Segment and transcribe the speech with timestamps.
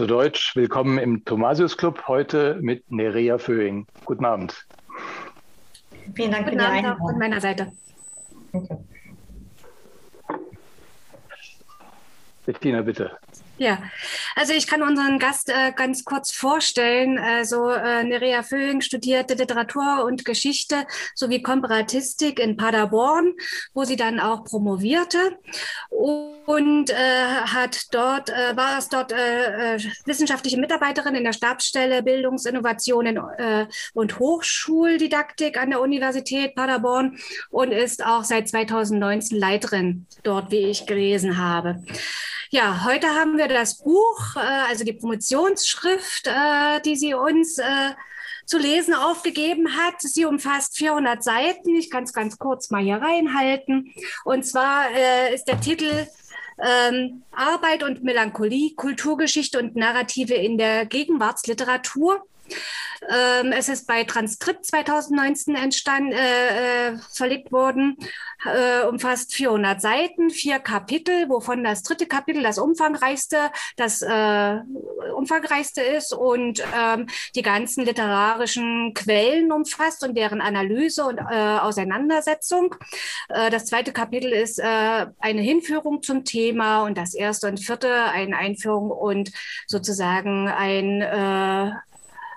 [0.00, 3.86] Zu Deutsch, willkommen im Thomasius Club, heute mit Nerea Föhing.
[4.06, 4.66] Guten Abend.
[6.14, 7.70] Vielen Dank Guten für die Abend auch von meiner Seite.
[8.50, 8.82] Danke.
[12.46, 13.18] Bettina, bitte.
[13.62, 13.82] Ja,
[14.36, 17.18] also ich kann unseren Gast äh, ganz kurz vorstellen.
[17.18, 23.34] Also äh, Nerea Föhing studierte Literatur und Geschichte sowie Komparatistik in Paderborn,
[23.74, 25.18] wo sie dann auch promovierte
[25.90, 32.02] und äh, hat dort äh, war es dort äh, äh, wissenschaftliche Mitarbeiterin in der Stabsstelle
[32.02, 37.18] Bildungsinnovationen äh, und Hochschuldidaktik an der Universität Paderborn
[37.50, 41.84] und ist auch seit 2019 Leiterin dort, wie ich gelesen habe.
[42.52, 47.90] Ja, heute haben wir das Buch, äh, also die Promotionsschrift, äh, die sie uns äh,
[48.46, 50.00] zu lesen aufgegeben hat.
[50.00, 51.76] Sie umfasst 400 Seiten.
[51.76, 53.92] Ich kann es ganz kurz mal hier reinhalten.
[54.24, 54.86] Und zwar
[55.32, 56.08] ist der Titel
[56.60, 62.24] ähm, Arbeit und Melancholie, Kulturgeschichte und Narrative in der Gegenwartsliteratur.
[63.08, 67.96] Ähm, es ist bei Transkript 2019 entstanden, äh, äh, verlegt worden,
[68.44, 74.58] äh, umfasst 400 Seiten, vier Kapitel, wovon das dritte Kapitel das umfangreichste, das äh,
[75.16, 82.74] umfangreichste ist und ähm, die ganzen literarischen Quellen umfasst und deren Analyse und äh, Auseinandersetzung.
[83.28, 88.90] Das zweite Kapitel ist eine Hinführung zum Thema und das erste und vierte eine Einführung
[88.90, 89.30] und
[89.66, 91.00] sozusagen ein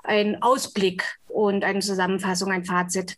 [0.04, 3.18] ein Ausblick und eine Zusammenfassung, ein Fazit.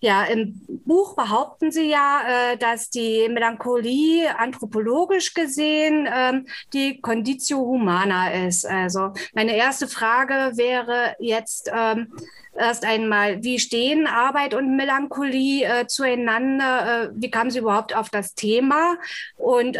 [0.00, 2.22] Ja, im Buch behaupten Sie ja,
[2.52, 8.66] äh, dass die Melancholie anthropologisch gesehen ähm, die Conditio Humana ist.
[8.66, 12.12] Also meine erste Frage wäre jetzt ähm,
[12.56, 17.04] erst einmal, wie stehen Arbeit und Melancholie äh, zueinander?
[17.04, 18.96] Äh, wie kamen Sie überhaupt auf das Thema?
[19.36, 19.78] Und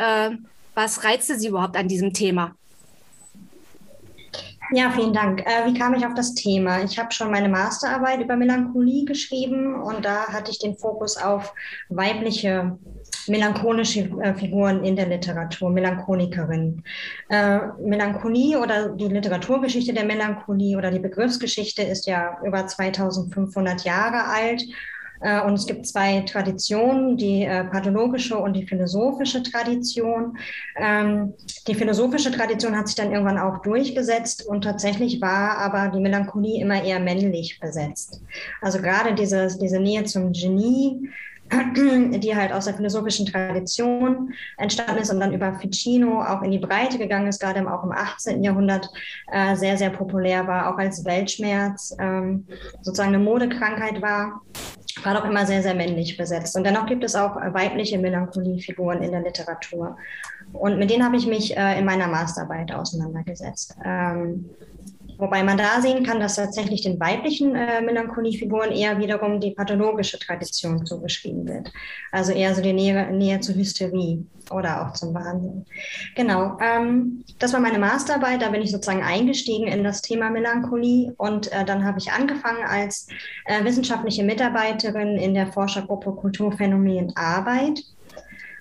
[0.75, 2.55] was reizte Sie überhaupt an diesem Thema?
[4.73, 5.43] Ja, vielen Dank.
[5.43, 6.83] Äh, wie kam ich auf das Thema?
[6.83, 11.55] Ich habe schon meine Masterarbeit über Melancholie geschrieben und da hatte ich den Fokus auf
[11.89, 12.77] weibliche
[13.29, 16.83] melancholische äh, Figuren in der Literatur, Melancholikerinnen.
[17.29, 24.25] Äh, Melancholie oder die Literaturgeschichte der Melancholie oder die Begriffsgeschichte ist ja über 2500 Jahre
[24.25, 24.63] alt
[25.47, 30.37] und es gibt zwei Traditionen, die äh, pathologische und die philosophische Tradition.
[30.77, 31.35] Ähm,
[31.67, 36.61] die philosophische Tradition hat sich dann irgendwann auch durchgesetzt und tatsächlich war aber die Melancholie
[36.61, 38.21] immer eher männlich besetzt.
[38.61, 41.11] Also gerade diese, diese Nähe zum Genie,
[42.21, 46.59] die halt aus der philosophischen Tradition entstanden ist und dann über Ficino auch in die
[46.59, 48.43] Breite gegangen ist, gerade auch im 18.
[48.43, 48.89] Jahrhundert
[49.31, 52.47] äh, sehr, sehr populär war, auch als Weltschmerz ähm,
[52.83, 54.41] sozusagen eine Modekrankheit war
[55.05, 56.57] war doch immer sehr, sehr männlich besetzt.
[56.57, 59.97] Und dennoch gibt es auch weibliche Melancholiefiguren in der Literatur.
[60.53, 63.77] Und mit denen habe ich mich äh, in meiner Masterarbeit auseinandergesetzt.
[63.85, 64.47] Ähm,
[65.19, 70.19] wobei man da sehen kann, dass tatsächlich den weiblichen äh, Melancholiefiguren eher wiederum die pathologische
[70.19, 71.73] Tradition zugeschrieben wird.
[72.13, 75.65] Also eher so die Nähe, Nähe zur Hysterie oder auch zum Wahnsinn.
[76.15, 78.43] Genau, ähm, das war meine Masterarbeit.
[78.43, 82.65] Da bin ich sozusagen eingestiegen in das Thema Melancholie und äh, dann habe ich angefangen
[82.67, 83.09] als
[83.47, 87.83] äh, wissenschaftliche Mitarbeiterin in der Forschergruppe Kulturphänomen Arbeit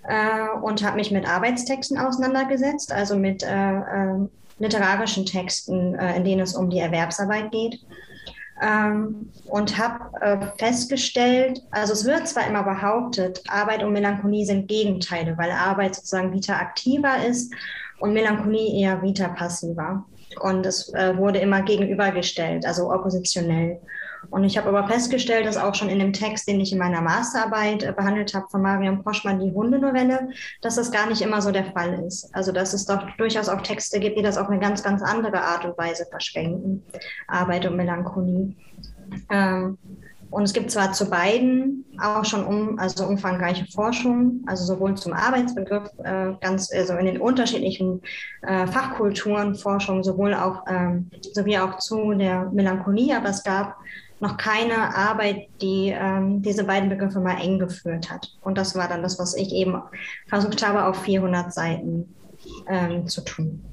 [0.07, 4.27] äh, und habe mich mit Arbeitstexten auseinandergesetzt, also mit äh, äh,
[4.59, 7.79] literarischen Texten, äh, in denen es um die Erwerbsarbeit geht.
[8.61, 14.69] Ähm, und habe äh, festgestellt, also es wird zwar immer behauptet, Arbeit und Melancholie sind
[14.69, 17.53] Gegenteile, weil Arbeit sozusagen vita aktiver ist
[17.99, 20.05] und Melancholie eher vita passiver.
[20.39, 23.79] Und es äh, wurde immer gegenübergestellt, also oppositionell.
[24.29, 27.01] Und ich habe aber festgestellt, dass auch schon in dem Text, den ich in meiner
[27.01, 30.29] Masterarbeit äh, behandelt habe, von Marion Poschmann, die Hundenovelle,
[30.61, 32.33] dass das gar nicht immer so der Fall ist.
[32.33, 35.41] Also dass es doch durchaus auch Texte gibt, die das auf eine ganz, ganz andere
[35.41, 36.83] Art und Weise verschränken.
[37.27, 38.55] Arbeit und Melancholie.
[39.29, 39.77] Ähm,
[40.35, 45.13] und es gibt zwar zu beiden auch schon um, also umfangreiche Forschung, also sowohl zum
[45.13, 48.01] Arbeitsbegriff, äh, ganz also in den unterschiedlichen
[48.41, 53.77] äh, Fachkulturen Forschung, sowohl auch ähm, sowie auch zu der Melancholie, aber es gab
[54.25, 58.27] noch keine Arbeit, die ähm, diese beiden Begriffe mal eng geführt hat.
[58.41, 59.79] Und das war dann das, was ich eben
[60.27, 62.15] versucht habe, auf 400 Seiten
[62.67, 63.63] ähm, zu tun.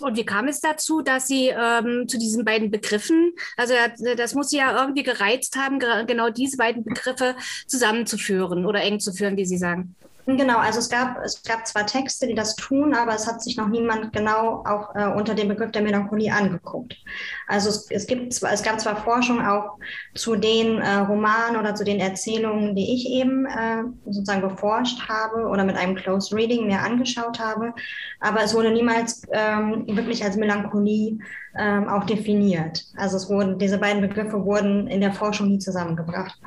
[0.00, 3.74] Und wie kam es dazu, dass Sie ähm, zu diesen beiden Begriffen, also
[4.16, 7.36] das muss Sie ja irgendwie gereizt haben, genau diese beiden Begriffe
[7.66, 9.94] zusammenzuführen oder eng zu führen, wie Sie sagen?
[10.36, 13.56] Genau, also es gab, es gab zwar Texte, die das tun, aber es hat sich
[13.56, 16.96] noch niemand genau auch äh, unter dem Begriff der Melancholie angeguckt.
[17.46, 19.78] Also es, es, gibt zwar, es gab zwar Forschung auch
[20.14, 25.46] zu den äh, Romanen oder zu den Erzählungen, die ich eben äh, sozusagen beforscht habe
[25.46, 27.72] oder mit einem Close Reading mir angeschaut habe,
[28.20, 31.18] aber es wurde niemals ähm, wirklich als Melancholie
[31.56, 32.84] ähm, auch definiert.
[32.96, 36.38] Also es wurden, diese beiden Begriffe wurden in der Forschung nie zusammengebracht.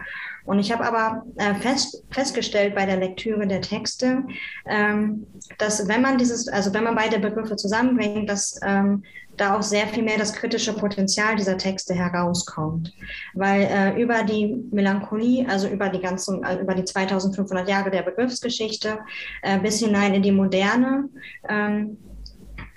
[0.45, 4.24] Und ich habe aber äh, fest, festgestellt bei der Lektüre der Texte,
[4.68, 5.25] ähm,
[5.57, 9.04] dass wenn man dieses, also wenn man beide Begriffe zusammenbringt, dass ähm,
[9.38, 12.94] da auch sehr viel mehr das kritische Potenzial dieser Texte herauskommt.
[13.34, 18.04] Weil äh, über die Melancholie, also über die ganzen, äh, über die 2500 Jahre der
[18.04, 19.00] Begriffsgeschichte
[19.42, 21.10] äh, bis hinein in die Moderne,
[21.50, 21.98] ähm,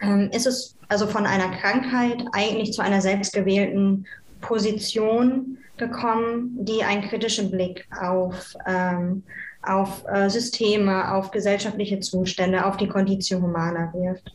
[0.01, 4.07] ähm, ist es also von einer Krankheit eigentlich zu einer selbstgewählten
[4.41, 9.23] Position gekommen, die einen kritischen Blick auf, ähm,
[9.62, 14.32] auf äh, Systeme, auf gesellschaftliche Zustände, auf die Conditio Humana wirft.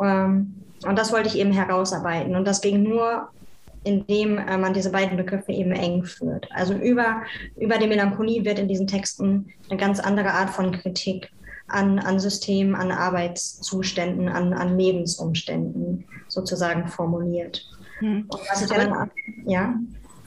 [0.00, 0.54] Ähm,
[0.86, 2.34] und das wollte ich eben herausarbeiten.
[2.36, 3.28] Und das ging nur,
[3.84, 6.48] indem äh, man diese beiden Begriffe eben eng führt.
[6.52, 7.22] Also über,
[7.56, 11.30] über die Melancholie wird in diesen Texten eine ganz andere Art von Kritik
[11.68, 17.66] an, an Systemen, an Arbeitszuständen, an, an Lebensumständen sozusagen formuliert.
[17.98, 18.26] Hm.
[18.28, 19.10] Und was ich dann,
[19.46, 19.74] ja.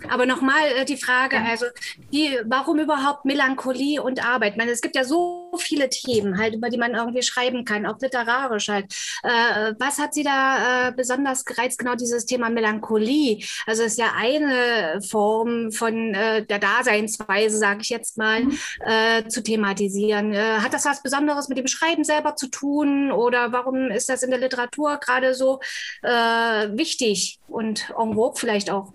[0.10, 1.66] Aber nochmal äh, die Frage, also
[2.12, 4.54] wie, warum überhaupt Melancholie und Arbeit?
[4.54, 7.86] Ich meine, es gibt ja so viele Themen, halt, über die man irgendwie schreiben kann,
[7.86, 8.94] auch literarisch halt.
[9.24, 13.44] Äh, was hat Sie da äh, besonders gereizt, genau dieses Thema Melancholie?
[13.66, 18.58] Also es ist ja eine Form von äh, der Daseinsweise, sage ich jetzt mal, mhm.
[18.86, 20.34] Äh, zu thematisieren.
[20.34, 24.24] Äh, hat das was Besonderes mit dem Schreiben selber zu tun oder warum ist das
[24.24, 25.60] in der Literatur gerade so
[26.04, 28.94] wichtig und en vogue vielleicht auch?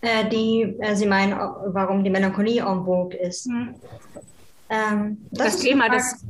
[0.00, 3.46] Äh, die, äh, Sie meinen, warum die Melancholie en vogue ist.
[3.46, 3.74] Hm.
[4.70, 6.24] Ähm, das, das Thema, das.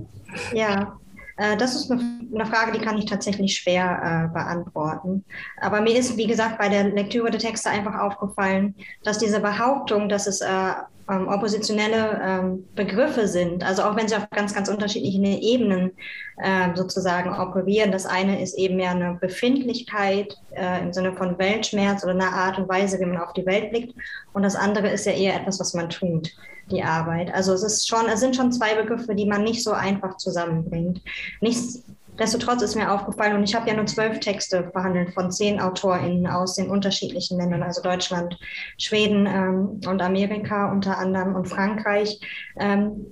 [0.53, 0.99] Ja,
[1.37, 5.25] äh, das ist eine, eine, Frage, die kann ich tatsächlich schwer äh, beantworten.
[5.61, 10.09] Aber mir ist, wie gesagt, bei der Lektüre der Texte einfach aufgefallen, dass diese Behauptung,
[10.09, 10.73] dass es äh,
[11.09, 15.93] ähm, oppositionelle ähm, Begriffe sind, also auch wenn sie auf ganz, ganz unterschiedlichen Ebenen
[16.37, 17.93] äh, sozusagen operieren.
[17.93, 22.59] Das eine ist eben mehr eine Befindlichkeit äh, im Sinne von Weltschmerz oder eine Art
[22.59, 23.95] und Weise, wie man auf die Welt blickt.
[24.33, 26.31] Und das andere ist ja eher etwas, was man tut,
[26.71, 27.33] die Arbeit.
[27.33, 31.01] Also es ist schon, es sind schon zwei Begriffe, die man nicht so einfach zusammenbringt.
[31.41, 31.83] Nichts,
[32.19, 36.27] Nichtsdestotrotz ist mir aufgefallen, und ich habe ja nur zwölf Texte verhandelt von zehn AutorInnen
[36.27, 38.39] aus den unterschiedlichen Ländern, also Deutschland,
[38.77, 42.21] Schweden ähm, und Amerika unter anderem und Frankreich.
[42.59, 43.07] Ähm,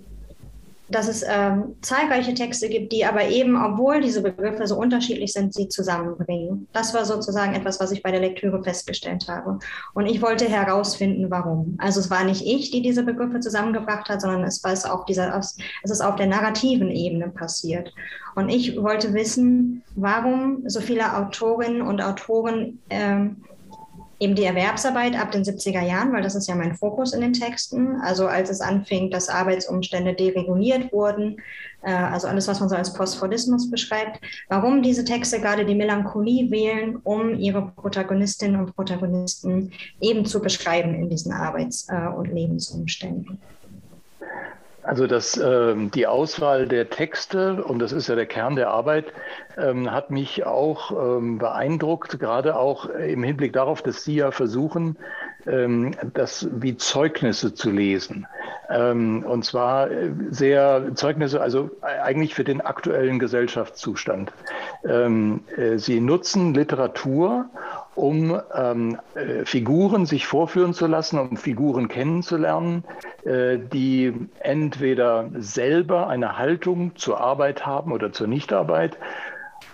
[0.88, 5.52] dass es ähm, zahlreiche Texte gibt, die aber eben, obwohl diese Begriffe so unterschiedlich sind,
[5.52, 6.68] sie zusammenbringen.
[6.72, 9.58] Das war sozusagen etwas, was ich bei der Lektüre festgestellt habe.
[9.94, 11.76] Und ich wollte herausfinden, warum.
[11.78, 15.04] Also es war nicht ich, die diese Begriffe zusammengebracht hat, sondern es war es auf
[15.06, 17.92] dieser, es ist auf der narrativen Ebene passiert.
[18.36, 23.42] Und ich wollte wissen, warum so viele Autorinnen und Autoren ähm,
[24.18, 27.32] eben die Erwerbsarbeit ab den 70er Jahren, weil das ist ja mein Fokus in den
[27.32, 28.00] Texten.
[28.00, 31.36] Also als es anfing, dass Arbeitsumstände dereguliert wurden,
[31.82, 36.50] äh, also alles, was man so als Postfordismus beschreibt, warum diese Texte gerade die Melancholie
[36.50, 43.38] wählen, um ihre Protagonistinnen und Protagonisten eben zu beschreiben in diesen Arbeits- äh, und Lebensumständen.
[44.86, 49.06] Also das, ähm, die Auswahl der Texte, und das ist ja der Kern der Arbeit,
[49.58, 54.96] ähm, hat mich auch ähm, beeindruckt, gerade auch im Hinblick darauf, dass Sie ja versuchen,
[55.44, 58.28] ähm, das wie Zeugnisse zu lesen.
[58.68, 64.32] Ähm, und zwar äh, sehr Zeugnisse, also eigentlich für den aktuellen Gesellschaftszustand.
[64.84, 67.46] Ähm, äh, Sie nutzen Literatur
[67.96, 72.84] um ähm, äh, Figuren sich vorführen zu lassen, um Figuren kennenzulernen,
[73.24, 78.98] äh, die entweder selber eine Haltung zur Arbeit haben oder zur Nichtarbeit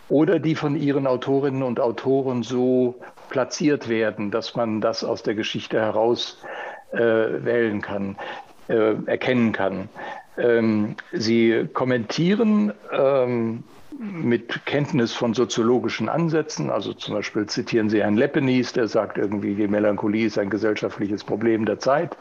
[0.08, 2.94] oder die von ihren Autorinnen und Autoren so
[3.28, 6.42] platziert werden, dass man das aus der Geschichte heraus
[6.92, 8.16] äh, wählen kann,
[8.68, 9.88] äh, erkennen kann.
[10.38, 13.64] Ähm, sie kommentieren ähm,
[13.98, 16.70] mit Kenntnis von soziologischen Ansätzen.
[16.70, 21.24] Also zum Beispiel zitieren Sie Herrn Leppenis, der sagt irgendwie, die Melancholie ist ein gesellschaftliches
[21.24, 22.16] Problem der Zeit.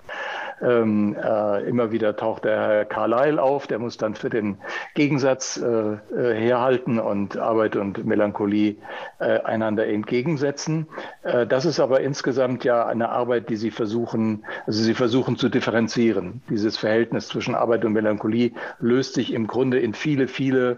[0.61, 4.57] Ähm, äh, immer wieder taucht der Herr Carlyle auf, der muss dann für den
[4.93, 5.97] Gegensatz äh, äh,
[6.35, 8.75] herhalten und Arbeit und Melancholie
[9.19, 10.85] äh, einander entgegensetzen.
[11.23, 15.49] Äh, das ist aber insgesamt ja eine Arbeit, die Sie versuchen, also Sie versuchen zu
[15.49, 16.43] differenzieren.
[16.47, 20.77] Dieses Verhältnis zwischen Arbeit und Melancholie löst sich im Grunde in viele, viele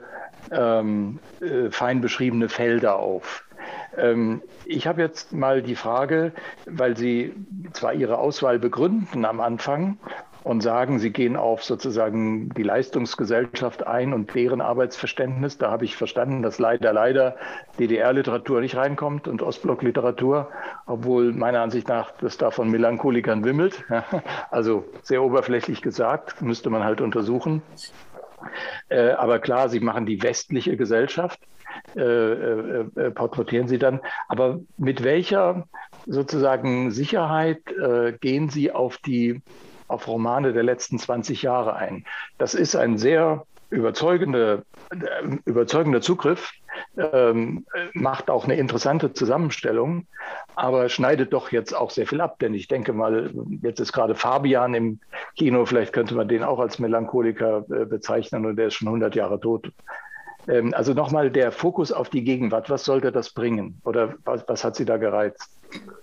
[0.52, 3.44] ähm, äh, fein beschriebene Felder auf.
[3.98, 6.32] Ähm, ich habe jetzt mal die Frage,
[6.66, 7.34] weil Sie
[7.74, 9.98] zwar Ihre Auswahl begründen am Anfang
[10.44, 15.58] und sagen, Sie gehen auf sozusagen die Leistungsgesellschaft ein und deren Arbeitsverständnis.
[15.58, 17.38] Da habe ich verstanden, dass leider, leider
[17.80, 20.50] DDR-Literatur nicht reinkommt und Ostblock-Literatur,
[20.86, 23.84] obwohl meiner Ansicht nach das da von Melancholikern wimmelt.
[24.52, 27.62] Also sehr oberflächlich gesagt, müsste man halt untersuchen.
[28.90, 31.40] Äh, aber klar, Sie machen die westliche Gesellschaft
[31.96, 34.00] äh, äh, äh, porträtieren Sie dann.
[34.28, 35.68] Aber mit welcher
[36.06, 37.62] sozusagen Sicherheit
[38.20, 39.42] gehen Sie auf die
[39.88, 42.06] auf Romane der letzten 20 Jahre ein?
[42.38, 46.52] Das ist ein sehr überzeugender, äh, überzeugender Zugriff,
[46.98, 50.08] ähm, macht auch eine interessante Zusammenstellung,
[50.56, 52.40] aber schneidet doch jetzt auch sehr viel ab.
[52.40, 55.00] Denn ich denke mal, jetzt ist gerade Fabian im
[55.36, 59.16] Kino, vielleicht könnte man den auch als Melancholiker äh, bezeichnen und der ist schon 100
[59.16, 59.72] Jahre tot.
[60.48, 62.70] Ähm, also nochmal der Fokus auf die Gegenwart.
[62.70, 63.82] Was sollte das bringen?
[63.84, 65.50] Oder was, was hat Sie da gereizt?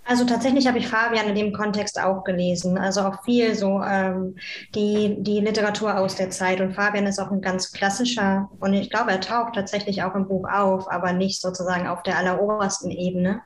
[0.03, 2.77] Also tatsächlich habe ich Fabian in dem Kontext auch gelesen.
[2.77, 4.35] Also auch viel so ähm,
[4.75, 6.59] die, die Literatur aus der Zeit.
[6.59, 10.27] Und Fabian ist auch ein ganz klassischer, und ich glaube, er taucht tatsächlich auch im
[10.27, 13.41] Buch auf, aber nicht sozusagen auf der allerobersten Ebene.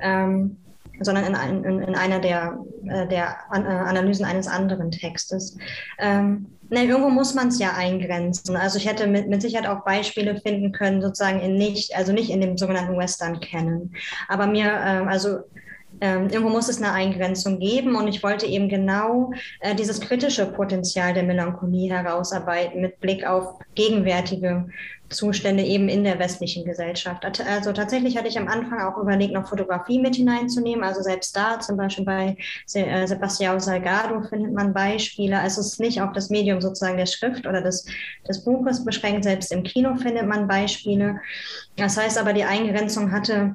[0.00, 0.56] Ähm,
[1.00, 5.56] sondern in, in, in einer der, äh, der äh, Analysen eines anderen Textes.
[5.98, 8.56] Ähm, ne, irgendwo muss man es ja eingrenzen.
[8.56, 12.30] Also ich hätte mit, mit Sicherheit auch Beispiele finden können, sozusagen in nicht, also nicht
[12.30, 13.94] in dem sogenannten Western kennen.
[14.28, 15.40] Aber mir, äh, also
[16.00, 20.46] ähm, irgendwo muss es eine Eingrenzung geben und ich wollte eben genau äh, dieses kritische
[20.46, 24.66] Potenzial der Melancholie herausarbeiten mit Blick auf gegenwärtige
[25.14, 27.24] Zustände eben in der westlichen Gesellschaft.
[27.48, 30.84] Also tatsächlich hatte ich am Anfang auch überlegt, noch Fotografie mit hineinzunehmen.
[30.84, 32.36] Also selbst da, zum Beispiel bei
[32.74, 35.38] äh, Sebastião Salgado, findet man Beispiele.
[35.38, 37.86] Also es ist nicht auf das Medium sozusagen der Schrift oder des,
[38.28, 39.24] des Buches beschränkt.
[39.24, 41.20] Selbst im Kino findet man Beispiele.
[41.76, 43.54] Das heißt aber, die Eingrenzung hatte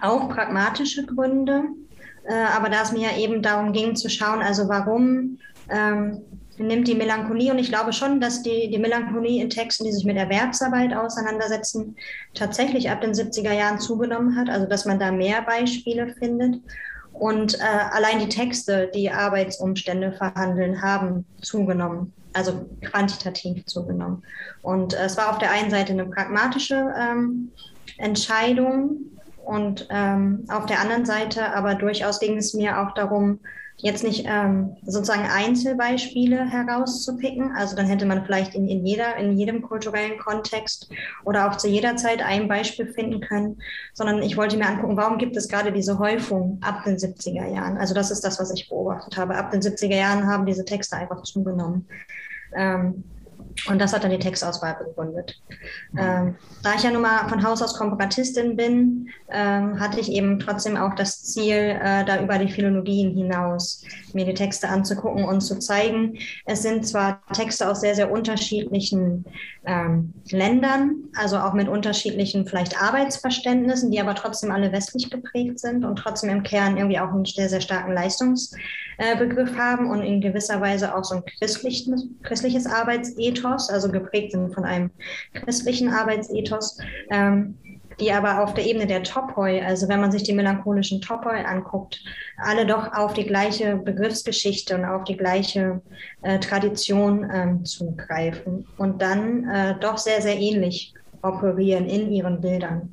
[0.00, 1.64] auch pragmatische Gründe.
[2.26, 6.22] Äh, aber da es mir ja eben darum ging zu schauen, also warum ähm,
[6.58, 10.04] nimmt die Melancholie und ich glaube schon, dass die, die Melancholie in Texten, die sich
[10.04, 11.96] mit Erwerbsarbeit auseinandersetzen,
[12.34, 16.60] tatsächlich ab den 70er Jahren zugenommen hat, also dass man da mehr Beispiele findet.
[17.12, 24.22] Und äh, allein die Texte, die Arbeitsumstände verhandeln, haben zugenommen, also quantitativ zugenommen.
[24.62, 27.52] Und äh, es war auf der einen Seite eine pragmatische ähm,
[27.98, 28.96] Entscheidung
[29.44, 33.40] und ähm, auf der anderen Seite aber durchaus ging es mir auch darum,
[33.78, 37.52] jetzt nicht ähm, sozusagen Einzelbeispiele herauszupicken.
[37.52, 40.88] Also dann hätte man vielleicht in, in, jeder, in jedem kulturellen Kontext
[41.24, 43.58] oder auch zu jeder Zeit ein Beispiel finden können,
[43.92, 47.76] sondern ich wollte mir angucken, warum gibt es gerade diese Häufung ab den 70er Jahren?
[47.76, 49.36] Also das ist das, was ich beobachtet habe.
[49.36, 51.86] Ab den 70er Jahren haben diese Texte einfach zugenommen.
[52.54, 53.04] Ähm,
[53.68, 55.40] und das hat dann die Textauswahl begründet.
[55.92, 55.98] Mhm.
[55.98, 60.38] Ähm, da ich ja nun mal von Haus aus Komparatistin bin, ähm, hatte ich eben
[60.38, 65.40] trotzdem auch das Ziel, äh, da über die Philologien hinaus mir die Texte anzugucken und
[65.40, 69.24] zu zeigen, es sind zwar Texte aus sehr, sehr unterschiedlichen
[69.66, 75.84] ähm, Ländern, also auch mit unterschiedlichen vielleicht Arbeitsverständnissen, die aber trotzdem alle westlich geprägt sind
[75.84, 80.20] und trotzdem im Kern irgendwie auch einen sehr, sehr starken Leistungsbegriff äh, haben und in
[80.20, 84.90] gewisser Weise auch so ein christliches, christliches Arbeitsethos, also geprägt sind von einem
[85.32, 86.78] christlichen Arbeitsethos.
[87.10, 87.56] Ähm,
[88.00, 92.02] die aber auf der Ebene der Topoi, also wenn man sich die melancholischen Topoi anguckt,
[92.38, 95.80] alle doch auf die gleiche Begriffsgeschichte und auf die gleiche
[96.22, 102.92] äh, Tradition ähm, zugreifen und dann äh, doch sehr, sehr ähnlich operieren in ihren Bildern.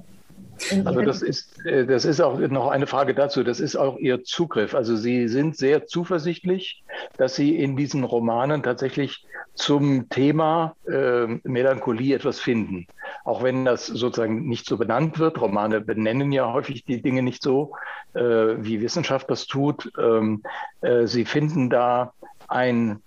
[0.85, 3.43] Also das ist, äh, das ist auch noch eine Frage dazu.
[3.43, 4.73] Das ist auch Ihr Zugriff.
[4.73, 6.83] Also Sie sind sehr zuversichtlich,
[7.17, 12.87] dass Sie in diesen Romanen tatsächlich zum Thema äh, Melancholie etwas finden.
[13.23, 15.39] Auch wenn das sozusagen nicht so benannt wird.
[15.39, 17.73] Romane benennen ja häufig die Dinge nicht so,
[18.13, 19.91] äh, wie Wissenschaft das tut.
[19.99, 20.43] Ähm,
[20.81, 22.13] äh, sie finden da
[22.47, 23.01] ein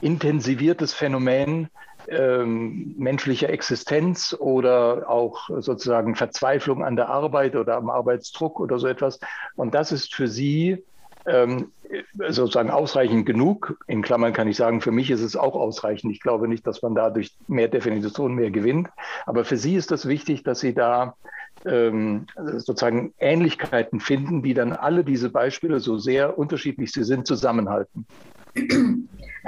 [0.00, 1.68] intensiviertes Phänomen,
[2.08, 8.86] ähm, menschlicher Existenz oder auch sozusagen Verzweiflung an der Arbeit oder am Arbeitsdruck oder so
[8.86, 9.20] etwas.
[9.56, 10.84] Und das ist für Sie
[11.26, 11.72] ähm,
[12.28, 13.78] sozusagen ausreichend genug.
[13.86, 16.12] In Klammern kann ich sagen, für mich ist es auch ausreichend.
[16.12, 18.88] Ich glaube nicht, dass man dadurch mehr Definition mehr gewinnt.
[19.26, 21.14] Aber für Sie ist das wichtig, dass Sie da
[21.64, 28.06] ähm, sozusagen Ähnlichkeiten finden, die dann alle diese Beispiele, so sehr unterschiedlich sie sind, zusammenhalten.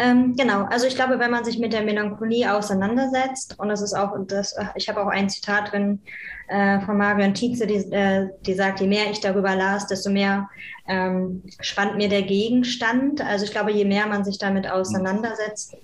[0.01, 3.93] Ähm, genau, also ich glaube, wenn man sich mit der Melancholie auseinandersetzt, und das ist
[3.93, 6.01] auch, das, ich habe auch ein Zitat drin
[6.49, 10.49] äh, von Marion Tietze, die, äh, die sagt, je mehr ich darüber las, desto mehr
[10.89, 13.21] ähm, spannt mir der Gegenstand.
[13.21, 15.77] Also ich glaube, je mehr man sich damit auseinandersetzt,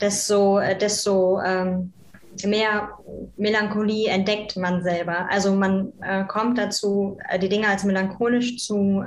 [0.00, 1.94] desto, äh, desto ähm,
[2.44, 2.90] mehr
[3.36, 5.28] Melancholie entdeckt man selber.
[5.30, 9.02] Also man äh, kommt dazu, äh, die Dinge als melancholisch zu,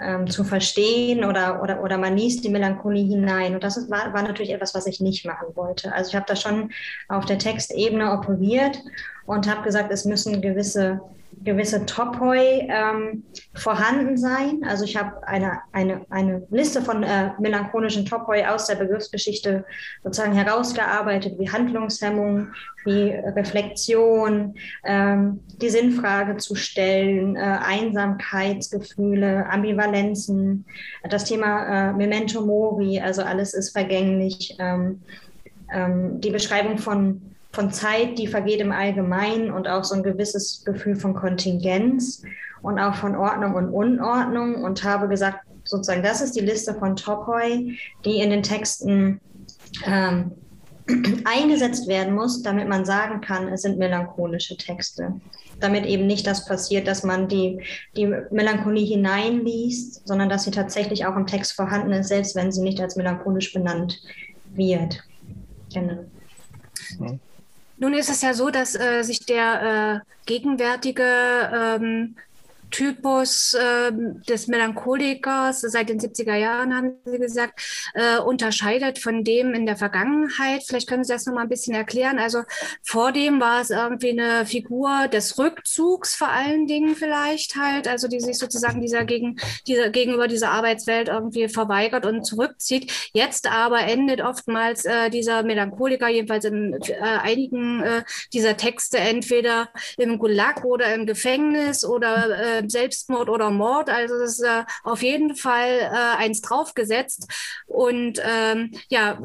[0.00, 3.54] ähm, zu verstehen oder, oder, oder man liest die Melancholie hinein.
[3.54, 5.92] Und das war, war natürlich etwas, was ich nicht machen wollte.
[5.92, 6.70] Also ich habe da schon
[7.08, 8.78] auf der Textebene operiert
[9.26, 11.00] und habe gesagt, es müssen gewisse
[11.42, 13.24] gewisse Topoi ähm,
[13.54, 14.62] vorhanden sein.
[14.66, 19.64] Also ich habe eine, eine, eine Liste von äh, melancholischen Topoi aus der Begriffsgeschichte
[20.02, 22.48] sozusagen herausgearbeitet, wie Handlungshemmung,
[22.84, 30.64] wie Reflexion, ähm, die Sinnfrage zu stellen, äh, Einsamkeitsgefühle, Ambivalenzen,
[31.08, 35.02] das Thema äh, Memento Mori, also alles ist vergänglich, ähm,
[35.72, 40.62] ähm die Beschreibung von von Zeit, die vergeht im Allgemeinen und auch so ein gewisses
[40.64, 42.22] Gefühl von Kontingenz
[42.62, 46.94] und auch von Ordnung und Unordnung und habe gesagt, sozusagen, das ist die Liste von
[46.96, 49.20] Topoi, die in den Texten
[49.84, 50.32] ähm,
[51.24, 55.14] eingesetzt werden muss, damit man sagen kann, es sind melancholische Texte.
[55.58, 57.62] Damit eben nicht das passiert, dass man die,
[57.96, 62.62] die Melancholie hineinliest, sondern dass sie tatsächlich auch im Text vorhanden ist, selbst wenn sie
[62.62, 63.98] nicht als melancholisch benannt
[64.54, 65.02] wird.
[65.72, 66.04] Genau.
[67.78, 71.02] Nun ist es ja so, dass äh, sich der äh, gegenwärtige
[71.52, 72.16] ähm,
[72.70, 73.92] Typus äh,
[74.28, 77.60] des Melancholikers seit den 70er Jahren, haben Sie gesagt,
[77.94, 80.62] äh, unterscheidet von dem in der Vergangenheit.
[80.66, 82.18] Vielleicht können Sie das noch mal ein bisschen erklären.
[82.18, 82.42] Also
[82.82, 88.08] vor dem war es irgendwie eine Figur des Rückzugs vor allen Dingen vielleicht halt, also
[88.08, 92.92] die sich sozusagen dieser gegen, dieser, gegenüber dieser Arbeitswelt irgendwie verweigert und zurückzieht.
[93.12, 99.68] Jetzt aber endet oftmals äh, dieser Melancholiker, jedenfalls in äh, einigen äh, dieser Texte, entweder
[99.98, 103.88] im Gulag oder im Gefängnis oder äh, Selbstmord oder Mord.
[103.88, 107.28] Also das ist äh, auf jeden Fall äh, eins draufgesetzt.
[107.66, 109.18] Und ähm, ja,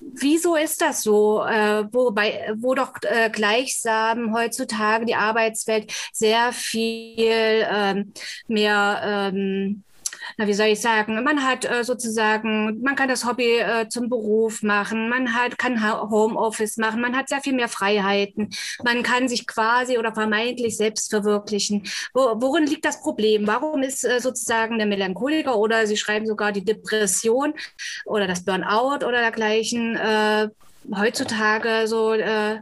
[0.00, 1.42] wieso ist das so?
[1.44, 8.12] Äh, wobei, wo doch äh, gleichsam heutzutage die Arbeitswelt sehr viel ähm,
[8.48, 9.00] mehr
[9.32, 9.84] ähm,
[10.36, 14.08] na, wie soll ich sagen, man hat äh, sozusagen, man kann das Hobby äh, zum
[14.08, 18.50] Beruf machen, man hat, kann Homeoffice machen, man hat sehr viel mehr Freiheiten,
[18.84, 21.84] man kann sich quasi oder vermeintlich selbst verwirklichen.
[22.14, 23.46] Wo, worin liegt das Problem?
[23.46, 27.54] Warum ist äh, sozusagen der Melancholiker oder Sie schreiben sogar die Depression
[28.04, 30.48] oder das Burnout oder dergleichen äh,
[30.94, 32.60] heutzutage so äh,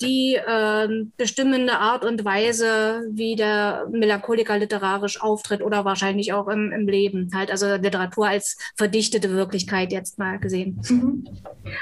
[0.00, 6.72] die äh, bestimmende Art und Weise, wie der Melancholiker literarisch auftritt oder wahrscheinlich auch im,
[6.72, 7.30] im Leben.
[7.34, 10.80] Halt, also Literatur als verdichtete Wirklichkeit jetzt mal gesehen.
[10.88, 11.26] Mhm.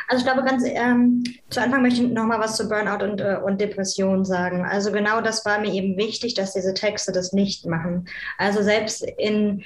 [0.08, 3.20] Also ich glaube, ganz ähm, zu Anfang möchte ich noch mal was zu Burnout und,
[3.20, 4.64] äh, und Depression sagen.
[4.64, 8.06] Also genau das war mir eben wichtig, dass diese Texte das nicht machen.
[8.38, 9.62] Also selbst in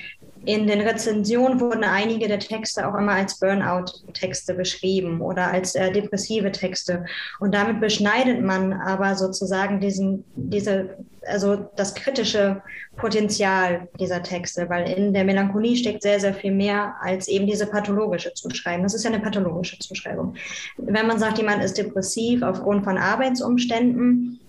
[0.46, 5.90] in den Rezensionen wurden einige der Texte auch immer als Burnout-Texte beschrieben oder als äh,
[5.90, 7.04] depressive Texte.
[7.40, 12.62] Und damit beschneidet man aber sozusagen diesen, diese, also das kritische
[12.96, 17.66] Potenzial dieser Texte, weil in der Melancholie steckt sehr, sehr viel mehr als eben diese
[17.66, 18.84] pathologische Zuschreibung.
[18.84, 20.34] Das ist ja eine pathologische Zuschreibung.
[20.76, 24.40] Wenn man sagt, jemand ist depressiv aufgrund von Arbeitsumständen,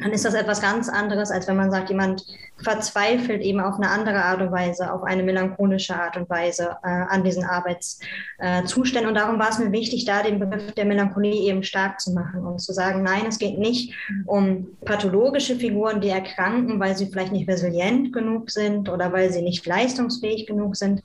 [0.00, 2.24] dann ist das etwas ganz anderes, als wenn man sagt, jemand
[2.58, 6.88] verzweifelt eben auf eine andere Art und Weise, auf eine melancholische Art und Weise äh,
[6.88, 9.04] an diesen Arbeitszuständen.
[9.04, 12.12] Äh, und darum war es mir wichtig, da den Begriff der Melancholie eben stark zu
[12.12, 13.94] machen und zu sagen, nein, es geht nicht
[14.26, 19.42] um pathologische Figuren, die erkranken, weil sie vielleicht nicht resilient genug sind oder weil sie
[19.42, 21.02] nicht leistungsfähig genug sind,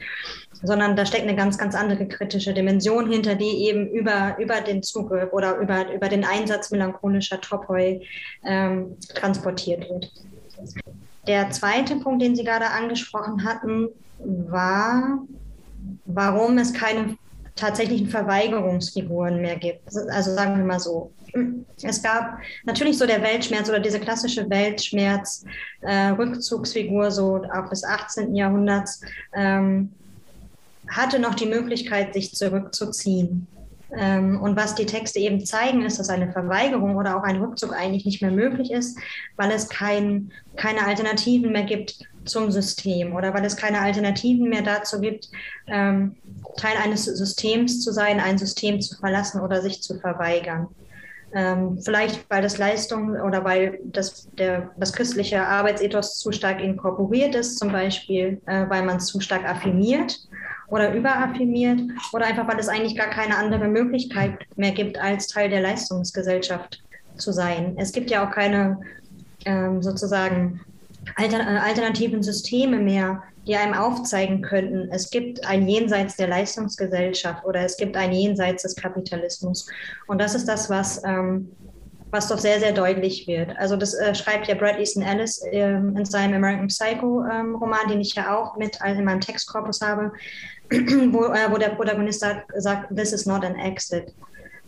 [0.64, 4.84] sondern da steckt eine ganz, ganz andere kritische Dimension hinter, die eben über, über den
[4.84, 8.02] Zugriff oder über, über den Einsatz melancholischer Topoi
[8.44, 10.12] ähm, transportiert wird.
[11.28, 15.20] Der zweite Punkt, den Sie gerade angesprochen hatten, war,
[16.06, 17.18] warum es keine
[17.56, 19.88] tatsächlichen Verweigerungsfiguren mehr gibt.
[20.10, 21.12] Also sagen wir mal so.
[21.82, 28.36] Es gab natürlich so der Weltschmerz oder diese klassische Weltschmerz-Rückzugsfigur, äh, so auch des 18.
[28.36, 29.02] Jahrhunderts,
[29.34, 29.94] ähm,
[30.92, 33.48] hatte noch die Möglichkeit, sich zurückzuziehen.
[33.98, 37.74] Ähm, und was die Texte eben zeigen, ist, dass eine Verweigerung oder auch ein Rückzug
[37.74, 38.98] eigentlich nicht mehr möglich ist,
[39.36, 44.62] weil es kein, keine Alternativen mehr gibt zum System oder weil es keine Alternativen mehr
[44.62, 45.30] dazu gibt,
[45.68, 46.16] ähm,
[46.58, 50.68] Teil eines Systems zu sein, ein System zu verlassen oder sich zu verweigern.
[51.34, 57.36] Ähm, vielleicht weil das Leistung oder weil das, der, das christliche Arbeitsethos zu stark inkorporiert
[57.36, 60.20] ist, zum Beispiel, äh, weil man es zu stark affirmiert
[60.72, 61.80] oder überaffirmiert
[62.14, 66.82] oder einfach, weil es eigentlich gar keine andere Möglichkeit mehr gibt, als Teil der Leistungsgesellschaft
[67.18, 67.76] zu sein.
[67.78, 68.80] Es gibt ja auch keine
[69.46, 70.62] ähm, sozusagen
[71.16, 77.44] alter, äh, alternativen Systeme mehr, die einem aufzeigen könnten, es gibt ein Jenseits der Leistungsgesellschaft
[77.44, 79.68] oder es gibt ein Jenseits des Kapitalismus.
[80.08, 81.52] Und das ist das, was, ähm,
[82.12, 83.58] was doch sehr, sehr deutlich wird.
[83.58, 87.58] Also das äh, schreibt ja Brad Easton Ellis ähm, in seinem American Psycho ähm,
[87.90, 90.12] den ich ja auch mit in meinem Textkorpus habe,
[90.72, 94.14] wo, äh, wo der Protagonist sagt, sagt, this is not an exit.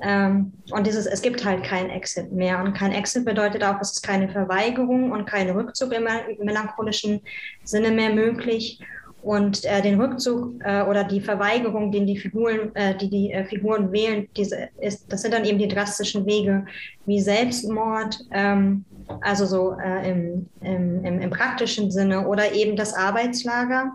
[0.02, 2.62] Ähm, und dieses, es gibt halt kein Exit mehr.
[2.62, 6.06] Und kein Exit bedeutet auch, es ist keine Verweigerung und kein Rückzug im,
[6.44, 7.22] melancholischen
[7.63, 8.80] Sinne mehr möglich.
[9.22, 13.46] Und äh, den Rückzug äh, oder die Verweigerung, den die Figuren, äh, die die äh,
[13.46, 16.66] Figuren wählen, diese ist, das sind dann eben die drastischen Wege
[17.06, 18.84] wie Selbstmord, ähm,
[19.22, 23.94] also so äh, im, im, im praktischen Sinne, oder eben das Arbeitslager,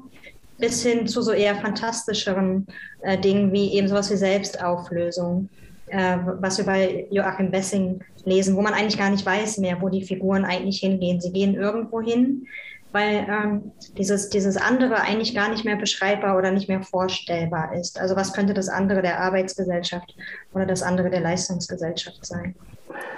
[0.59, 2.67] bis hin zu so eher fantastischeren
[3.03, 5.49] äh, Dingen wie eben sowas wie Selbstauflösung
[5.91, 9.89] äh, was wir bei Joachim Bessing lesen, wo man eigentlich gar nicht weiß mehr, wo
[9.89, 11.21] die Figuren eigentlich hingehen.
[11.21, 12.47] Sie gehen irgendwo hin,
[12.93, 17.99] weil ähm, dieses, dieses andere eigentlich gar nicht mehr beschreibbar oder nicht mehr vorstellbar ist.
[17.99, 20.15] Also was könnte das andere der Arbeitsgesellschaft
[20.53, 22.55] oder das andere der Leistungsgesellschaft sein?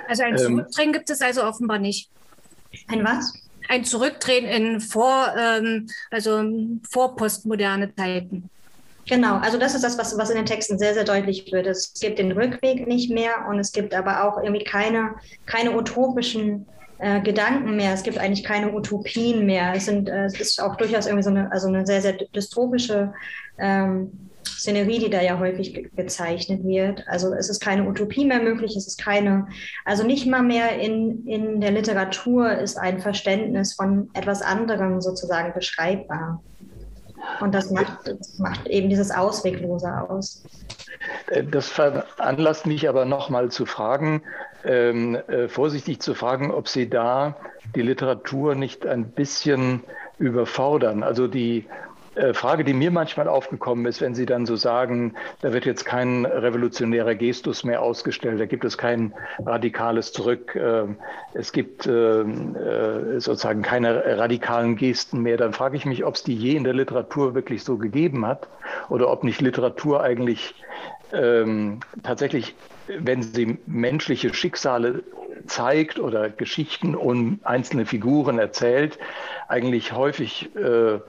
[0.09, 2.11] Also ein ähm, Zurückdrehen gibt es also offenbar nicht.
[2.89, 3.33] Ein was?
[3.71, 6.43] Ein Zurückdrehen in vor, ähm, also
[6.91, 8.51] vor postmoderne Zeiten.
[9.09, 11.69] Genau, also das ist das, was, was in den Texten sehr, sehr deutlich wird.
[11.69, 15.15] Es gibt den Rückweg nicht mehr und es gibt aber auch irgendwie keine,
[15.47, 16.67] keine utopischen
[16.99, 17.95] äh, Gedanken mehr.
[17.95, 19.73] Es gibt eigentlich keine Utopien mehr.
[19.73, 23.15] Es, sind, äh, es ist auch durchaus irgendwie so eine, also eine sehr, sehr dystopische
[23.57, 27.05] ähm, Szenerie, die da ja häufig ge gezeichnet wird.
[27.09, 29.49] Also es ist keine Utopie mehr möglich, es ist keine,
[29.85, 35.53] also nicht mal mehr in, in der Literatur ist ein Verständnis von etwas anderem sozusagen
[35.53, 36.43] beschreibbar.
[37.41, 40.43] Und das macht, das macht eben dieses Ausweglose aus.
[41.29, 44.23] Äh, das veranlasst mich aber nochmal zu fragen,
[44.65, 47.37] ähm, äh, vorsichtig zu fragen, ob Sie da
[47.75, 49.83] die Literatur nicht ein bisschen
[50.19, 51.03] überfordern.
[51.03, 51.67] Also die
[52.33, 56.27] Frage, die mir manchmal aufgekommen ist, wenn Sie dann so sagen, da wird jetzt kein
[56.27, 59.15] revolutionärer Gestus mehr ausgestellt, da gibt es kein
[59.47, 60.97] radikales Zurück, ähm,
[61.35, 62.25] es gibt äh,
[63.19, 66.75] sozusagen keine radikalen Gesten mehr, dann frage ich mich, ob es die je in der
[66.75, 68.49] Literatur wirklich so gegeben hat
[68.89, 70.55] oder ob nicht Literatur eigentlich
[71.13, 72.57] ähm, tatsächlich,
[72.89, 75.05] wenn sie menschliche Schicksale
[75.47, 78.99] zeigt oder Geschichten und einzelne Figuren erzählt,
[79.49, 81.01] eigentlich häufig äh, äh,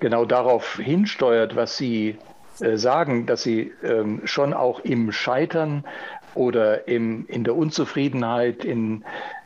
[0.00, 2.18] genau darauf hinsteuert, was Sie
[2.60, 5.84] äh, sagen, dass Sie ähm, schon auch im Scheitern
[6.34, 9.04] oder im, in der Unzufriedenheit, in,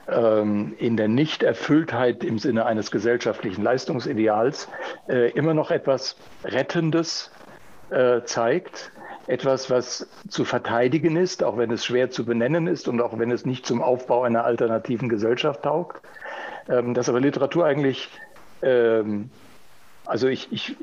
[0.09, 4.69] ähm, in der Nichterfülltheit im Sinne eines gesellschaftlichen Leistungsideals
[5.09, 7.31] äh, immer noch etwas Rettendes
[8.25, 8.91] zeigt,
[9.27, 13.31] etwas, was zu verteidigen ist, auch wenn es schwer zu benennen ist und auch wenn
[13.31, 16.01] es nicht zum Aufbau einer alternativen Gesellschaft taugt,
[16.69, 18.09] ähm, dass aber Literatur eigentlich
[20.07, 20.77] also ich, ich,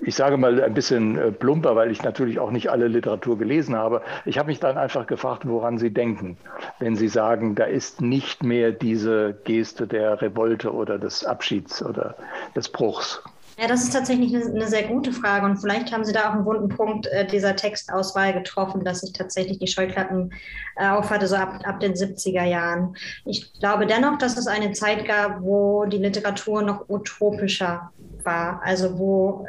[0.00, 3.74] ich sage mal ein bisschen äh, plumper, weil ich natürlich auch nicht alle Literatur gelesen
[3.74, 4.02] habe.
[4.24, 6.36] Ich habe mich dann einfach gefragt, woran Sie denken,
[6.78, 12.14] wenn Sie sagen, da ist nicht mehr diese Geste der Revolte oder des Abschieds oder
[12.54, 13.22] des Bruchs.
[13.58, 16.34] Ja, das ist tatsächlich eine, eine, sehr gute Frage und vielleicht haben Sie da auch
[16.34, 20.34] einen wunden Punkt äh, dieser Textauswahl getroffen, dass ich tatsächlich die Scheuklappen
[20.76, 22.94] äh, aufhatte, so ab, ab den 70er Jahren.
[23.24, 27.92] Ich glaube dennoch, dass es eine Zeit gab, wo die Literatur noch utopischer
[28.26, 29.46] war, also wo,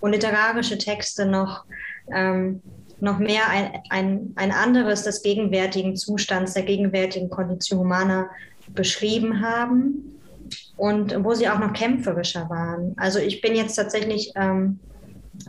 [0.00, 1.64] wo literarische Texte noch,
[2.14, 2.62] ähm,
[3.00, 8.28] noch mehr ein, ein, ein anderes des gegenwärtigen Zustands, der gegenwärtigen Kondition Humana
[8.74, 10.20] beschrieben haben
[10.76, 12.94] und wo sie auch noch kämpferischer waren.
[12.96, 14.78] Also ich bin jetzt tatsächlich, ähm,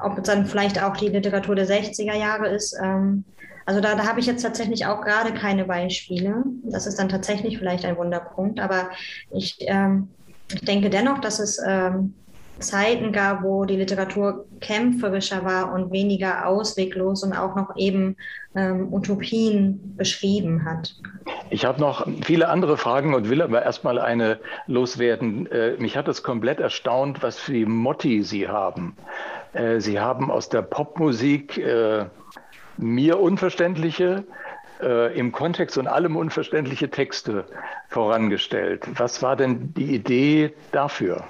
[0.02, 3.26] ob es dann vielleicht auch die Literatur der 60er Jahre ist, ähm,
[3.70, 6.44] also da, da habe ich jetzt tatsächlich auch gerade keine Beispiele.
[6.64, 8.90] Das ist dann tatsächlich vielleicht ein Wunderpunkt, aber
[9.32, 10.08] ich, ähm,
[10.52, 12.16] ich denke dennoch, dass es ähm,
[12.60, 18.16] Zeiten gab, wo die Literatur kämpferischer war und weniger ausweglos und auch noch eben
[18.56, 20.96] ähm, Utopien beschrieben hat.
[21.50, 25.50] Ich habe noch viele andere Fragen und will aber erstmal eine loswerden.
[25.52, 28.96] Äh, mich hat es komplett erstaunt, was für Motti Sie haben.
[29.54, 32.06] Äh, Sie haben aus der Popmusik äh,
[32.78, 34.24] mir unverständliche,
[34.82, 37.46] äh, im Kontext und allem unverständliche Texte
[37.90, 38.86] vorangestellt.
[38.96, 41.24] Was war denn die Idee dafür?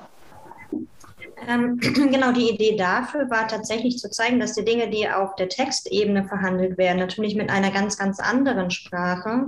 [1.48, 5.50] Ähm, genau, die Idee dafür war tatsächlich zu zeigen, dass die Dinge, die auf der
[5.50, 9.46] Textebene verhandelt werden, natürlich mit einer ganz, ganz anderen Sprache,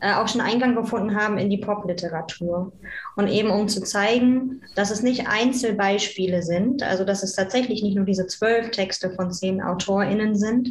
[0.00, 2.72] äh, auch schon Eingang gefunden haben in die Popliteratur.
[3.16, 7.96] Und eben um zu zeigen, dass es nicht Einzelbeispiele sind, also dass es tatsächlich nicht
[7.96, 10.70] nur diese zwölf Texte von zehn AutorInnen sind,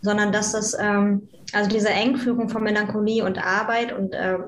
[0.00, 4.38] sondern dass das, ähm, also diese Engführung von Melancholie und Arbeit und äh,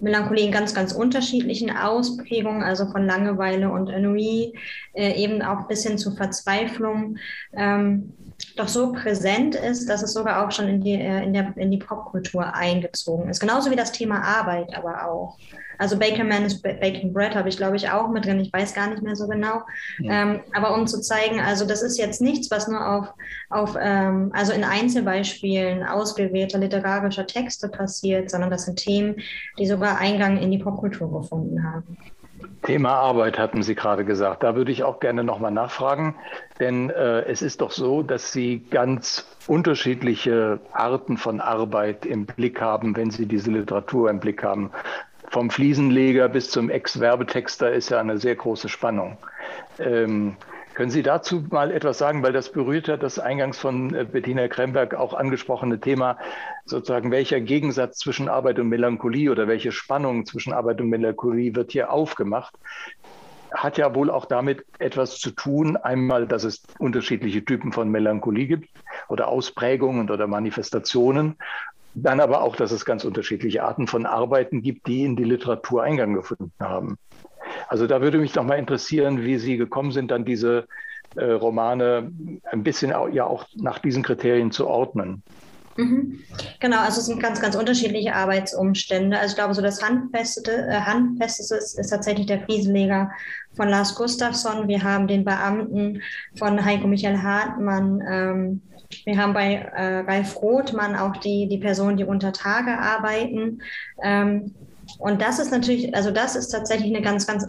[0.00, 4.54] Melancholie in ganz, ganz unterschiedlichen Ausprägungen, also von Langeweile und Ennui,
[4.92, 7.16] äh, eben auch bis hin zu Verzweiflung,
[7.52, 8.12] ähm,
[8.56, 11.70] doch so präsent ist, dass es sogar auch schon in die, äh, in, der, in
[11.70, 13.40] die Popkultur eingezogen ist.
[13.40, 15.38] Genauso wie das Thema Arbeit aber auch.
[15.78, 18.40] Also Baker Man is Baking Bread habe ich, glaube ich, auch mit drin.
[18.40, 19.62] Ich weiß gar nicht mehr so genau.
[19.98, 20.22] Ja.
[20.22, 23.08] Ähm, aber um zu zeigen, also das ist jetzt nichts, was nur auf,
[23.50, 29.16] auf ähm, also in Einzelbeispielen ausgewählter literarischer Texte passiert, sondern das sind Themen,
[29.58, 31.96] die sogar Eingang in die Popkultur gefunden haben.
[32.62, 34.42] Thema Arbeit hatten Sie gerade gesagt.
[34.42, 36.14] Da würde ich auch gerne nochmal nachfragen,
[36.58, 42.60] denn äh, es ist doch so, dass Sie ganz unterschiedliche Arten von Arbeit im Blick
[42.60, 44.70] haben, wenn Sie diese Literatur im Blick haben
[45.34, 49.18] vom Fliesenleger bis zum Ex-Werbetexter ist ja eine sehr große Spannung.
[49.80, 50.36] Ähm,
[50.74, 54.46] können Sie dazu mal etwas sagen, weil das berührt hat das eingangs von äh, Bettina
[54.46, 56.18] Kremberg auch angesprochene Thema,
[56.66, 61.72] sozusagen welcher Gegensatz zwischen Arbeit und Melancholie oder welche Spannung zwischen Arbeit und Melancholie wird
[61.72, 62.54] hier aufgemacht?
[63.52, 68.46] Hat ja wohl auch damit etwas zu tun, einmal, dass es unterschiedliche Typen von Melancholie
[68.46, 68.68] gibt
[69.08, 71.34] oder Ausprägungen oder Manifestationen
[71.94, 75.82] dann aber auch, dass es ganz unterschiedliche Arten von Arbeiten gibt, die in die Literatur
[75.82, 76.98] Eingang gefunden haben.
[77.68, 80.66] Also da würde mich noch mal interessieren, wie Sie gekommen sind, dann diese
[81.16, 82.10] äh, Romane
[82.50, 85.22] ein bisschen auch, ja auch nach diesen Kriterien zu ordnen.
[85.76, 86.20] Mhm.
[86.60, 89.18] Genau, also es sind ganz, ganz unterschiedliche Arbeitsumstände.
[89.18, 93.10] Also ich glaube, so das Handfeste, äh, Handfesteste ist, ist, tatsächlich der Fliesenleger
[93.54, 94.68] von Lars Gustafsson.
[94.68, 96.00] Wir haben den Beamten
[96.36, 98.02] von Heiko Michael Hartmann.
[98.08, 98.62] Ähm,
[99.04, 103.60] wir haben bei äh, Ralf Rothmann auch die, die Personen, die unter Tage arbeiten.
[104.02, 104.54] Ähm,
[104.98, 107.46] und das ist natürlich, also das ist tatsächlich eine ganz, ganz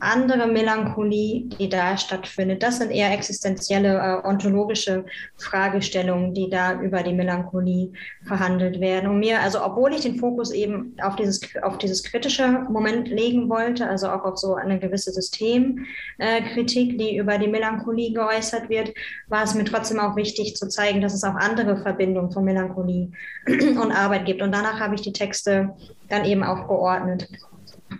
[0.00, 2.62] andere Melancholie, die da stattfindet.
[2.62, 5.04] Das sind eher existenzielle äh, ontologische
[5.36, 7.92] Fragestellungen, die da über die Melancholie
[8.26, 9.10] verhandelt werden.
[9.10, 13.48] Und mir, also obwohl ich den Fokus eben auf dieses, auf dieses kritische Moment legen
[13.48, 18.92] wollte, also auch auf so eine gewisse Systemkritik, äh, die über die Melancholie geäußert wird,
[19.28, 23.10] war es mir trotzdem auch wichtig zu zeigen, dass es auch andere Verbindungen von Melancholie
[23.46, 24.42] und Arbeit gibt.
[24.42, 25.74] Und danach habe ich die Texte
[26.08, 27.28] dann eben auch geordnet.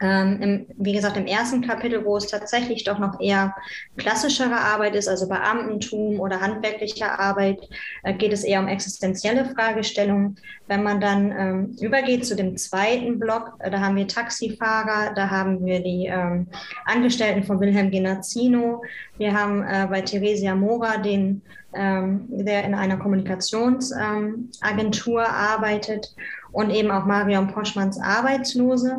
[0.01, 3.55] Ähm, im, wie gesagt, im ersten Kapitel, wo es tatsächlich doch noch eher
[3.97, 7.61] klassischere Arbeit ist, also Beamtentum oder handwerkliche Arbeit,
[8.03, 10.37] äh, geht es eher um existenzielle Fragestellungen.
[10.67, 15.31] Wenn man dann ähm, übergeht zu dem zweiten Block, äh, da haben wir Taxifahrer, da
[15.31, 16.49] haben wir die ähm,
[16.85, 18.83] Angestellten von Wilhelm Genazzino,
[19.19, 21.43] wir haben äh, bei Theresia Mora den
[21.77, 26.15] ähm, der in einer Kommunikationsagentur ähm, arbeitet
[26.57, 28.97] und eben auch Marion Poschmanns Arbeitslose.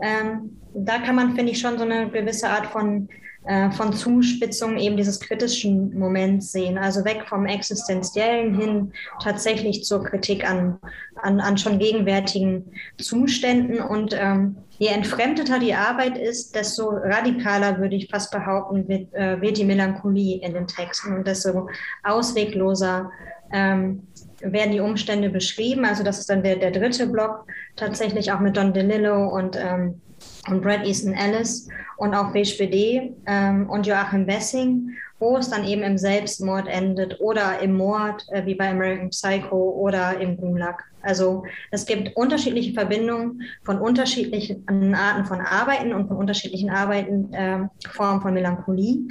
[0.00, 3.10] Ähm, da kann man, finde ich, schon so eine gewisse Art von,
[3.44, 6.78] äh, von Zuspitzung eben dieses kritischen Moments sehen.
[6.78, 10.78] Also weg vom Existenziellen hin tatsächlich zur Kritik an,
[11.16, 13.80] an, an schon gegenwärtigen Zuständen.
[13.80, 19.38] Und ähm, je entfremdeter die Arbeit ist, desto radikaler, würde ich fast behaupten, wird, äh,
[19.42, 21.68] wird die Melancholie in den Texten und desto
[22.02, 23.10] auswegloser
[23.52, 24.08] ähm,
[24.44, 25.84] werden die Umstände beschrieben.
[25.84, 30.00] Also das ist dann der, der dritte Block, tatsächlich auch mit Don DeLillo und, ähm,
[30.48, 35.82] und Brad Easton Ellis und auch BSPD ähm, und Joachim Wessing, wo es dann eben
[35.82, 40.84] im Selbstmord endet oder im Mord, äh, wie bei American Psycho oder im Gulag.
[41.02, 47.68] Also es gibt unterschiedliche Verbindungen von unterschiedlichen Arten von Arbeiten und von unterschiedlichen Arbeiten, äh,
[47.90, 49.08] Formen von Melancholie.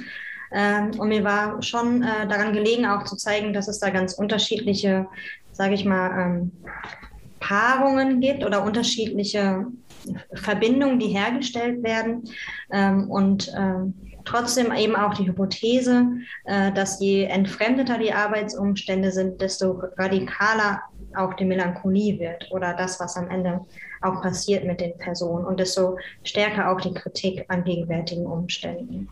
[0.52, 4.14] Ähm, und mir war schon äh, daran gelegen, auch zu zeigen, dass es da ganz
[4.14, 5.06] unterschiedliche,
[5.52, 6.52] sage ich mal, ähm,
[7.40, 9.66] Paarungen gibt oder unterschiedliche
[10.34, 12.24] Verbindungen, die hergestellt werden.
[12.70, 13.50] Ähm, und
[14.24, 16.06] trotzdem eben auch die Hypothese,
[16.44, 20.82] äh, dass je entfremdeter die Arbeitsumstände sind, desto radikaler
[21.16, 23.60] auch die Melancholie wird oder das, was am Ende
[24.00, 29.08] auch passiert mit den Personen und desto stärker auch die Kritik an gegenwärtigen Umständen.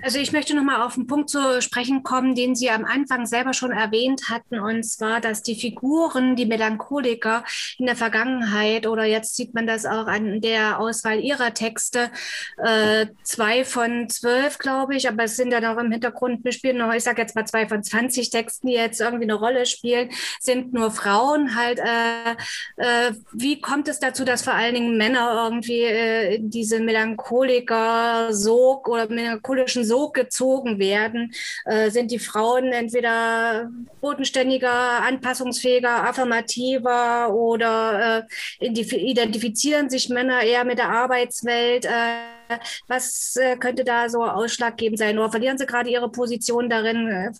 [0.00, 3.26] Also ich möchte noch mal auf einen Punkt zu sprechen kommen, den Sie am Anfang
[3.26, 7.42] selber schon erwähnt hatten, und zwar, dass die Figuren, die Melancholiker
[7.78, 12.12] in der Vergangenheit oder jetzt sieht man das auch an der Auswahl Ihrer Texte,
[12.58, 16.78] äh, zwei von zwölf, glaube ich, aber es sind ja noch im Hintergrund, wir spielen
[16.78, 20.10] noch, ich sage jetzt mal zwei von zwanzig Texten, die jetzt irgendwie eine Rolle spielen,
[20.38, 21.80] sind nur Frauen halt.
[21.80, 22.36] Äh,
[22.76, 29.08] äh, wie kommt es dazu, dass vor allen Dingen Männer irgendwie äh, diese Melancholiker-Sog oder
[29.08, 31.32] melancholischen so gezogen werden,
[31.64, 33.70] äh, sind die Frauen entweder
[34.00, 38.26] bodenständiger, anpassungsfähiger, affirmativer oder
[38.60, 41.86] äh, identifizieren sich Männer eher mit der Arbeitswelt.
[41.86, 45.18] Äh, was äh, könnte da so ausschlaggebend sein?
[45.18, 47.34] Oder verlieren sie gerade ihre Position darin?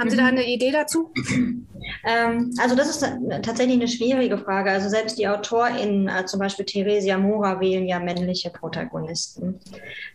[0.00, 1.12] Haben Sie da eine Idee dazu?
[2.04, 3.00] Ähm, also das ist
[3.42, 4.70] tatsächlich eine schwierige Frage.
[4.70, 9.60] Also selbst die AutorInnen, äh, zum Beispiel Theresia Mora, wählen ja männliche Protagonisten.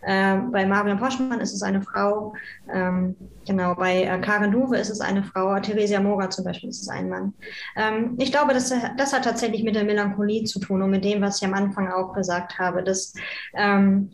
[0.05, 2.33] Ähm, bei Marion Poschmann ist es eine Frau.
[2.73, 5.59] Ähm, genau, bei äh, Karen Duwe ist es eine Frau.
[5.59, 7.33] Theresia Mora zum Beispiel ist es ein Mann.
[7.75, 11.21] Ähm, ich glaube, das, das hat tatsächlich mit der Melancholie zu tun und mit dem,
[11.21, 13.13] was ich am Anfang auch gesagt habe, dass
[13.53, 14.09] ähm,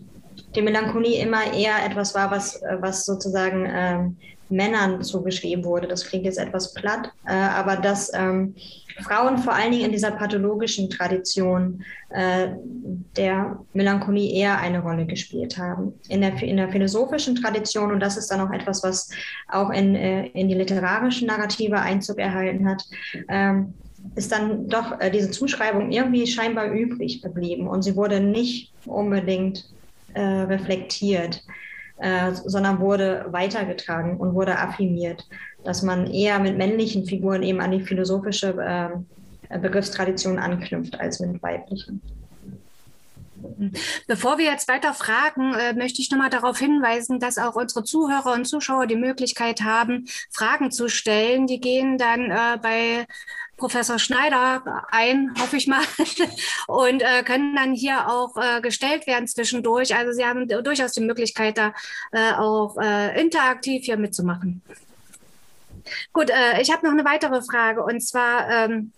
[0.55, 4.17] die Melancholie immer eher etwas war, was, äh, was sozusagen ähm,
[4.49, 5.87] Männern zugeschrieben wurde.
[5.87, 8.53] Das klingt jetzt etwas platt, äh, aber dass ähm,
[8.99, 12.49] Frauen vor allen Dingen in dieser pathologischen Tradition äh,
[13.15, 15.93] der Melancholie eher eine Rolle gespielt haben.
[16.09, 19.09] In der, in der philosophischen Tradition, und das ist dann auch etwas, was
[19.47, 22.83] auch in, äh, in die literarischen Narrative Einzug erhalten hat,
[23.29, 23.73] ähm,
[24.15, 29.69] ist dann doch äh, diese Zuschreibung irgendwie scheinbar übrig geblieben und sie wurde nicht unbedingt
[30.13, 31.43] äh, reflektiert
[32.01, 35.27] äh, sondern wurde weitergetragen und wurde affirmiert,
[35.63, 38.55] dass man eher mit männlichen Figuren eben an die philosophische
[39.49, 42.01] äh, Begriffstradition anknüpft als mit weiblichen.
[44.07, 48.33] Bevor wir jetzt weiter fragen, äh, möchte ich nochmal darauf hinweisen, dass auch unsere Zuhörer
[48.33, 51.45] und Zuschauer die Möglichkeit haben, Fragen zu stellen.
[51.45, 53.05] Die gehen dann äh, bei
[53.61, 55.83] Professor Schneider ein, hoffe ich mal,
[56.67, 59.95] und äh, können dann hier auch äh, gestellt werden zwischendurch.
[59.95, 61.71] Also Sie haben durchaus die Möglichkeit, da
[62.11, 64.63] äh, auch äh, interaktiv hier mitzumachen.
[66.11, 68.49] Gut, äh, ich habe noch eine weitere Frage und zwar.
[68.49, 68.91] Ähm,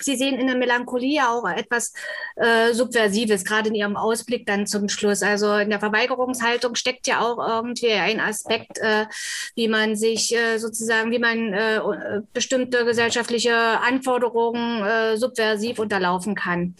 [0.00, 1.92] Sie sehen in der Melancholie auch etwas
[2.36, 5.22] äh, Subversives, gerade in Ihrem Ausblick dann zum Schluss.
[5.22, 9.06] Also in der Verweigerungshaltung steckt ja auch irgendwie ein Aspekt, äh,
[9.54, 11.80] wie man sich äh, sozusagen, wie man äh,
[12.32, 16.74] bestimmte gesellschaftliche Anforderungen äh, subversiv unterlaufen kann.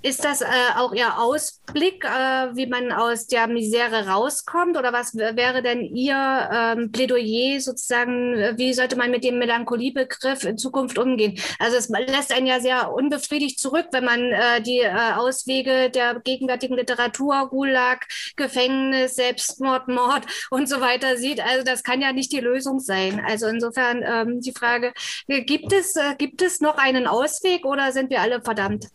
[0.00, 4.76] Ist das äh, auch Ihr Ausblick, äh, wie man aus der Misere rauskommt?
[4.76, 6.14] Oder was wäre denn Ihr
[6.52, 8.56] ähm, Plädoyer sozusagen?
[8.56, 11.40] Wie sollte man mit dem Melancholie-Begriff in Zukunft umgehen?
[11.58, 16.20] Also es lässt einen ja sehr unbefriedigt zurück, wenn man äh, die äh, Auswege der
[16.20, 18.06] gegenwärtigen Literatur, Gulag,
[18.36, 21.40] Gefängnis, Selbstmord, Mord und so weiter sieht.
[21.40, 23.20] Also das kann ja nicht die Lösung sein.
[23.26, 24.92] Also insofern ähm, die Frage,
[25.26, 28.86] gibt es, äh, gibt es noch einen Ausweg oder sind wir alle verdammt?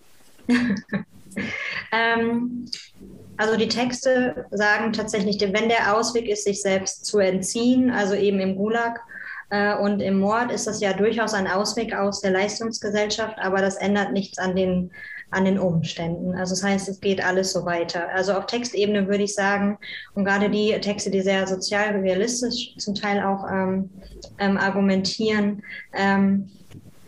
[1.92, 2.66] ähm,
[3.38, 8.40] also die Texte sagen tatsächlich, wenn der Ausweg ist, sich selbst zu entziehen, also eben
[8.40, 9.02] im Gulag
[9.50, 13.76] äh, und im Mord, ist das ja durchaus ein Ausweg aus der Leistungsgesellschaft, aber das
[13.76, 14.92] ändert nichts an den,
[15.32, 16.36] an den Umständen.
[16.36, 18.08] Also das heißt, es geht alles so weiter.
[18.14, 19.80] Also auf Textebene würde ich sagen,
[20.14, 23.90] und gerade die Texte, die sehr sozial realistisch zum Teil auch ähm,
[24.38, 26.50] ähm, argumentieren, ähm,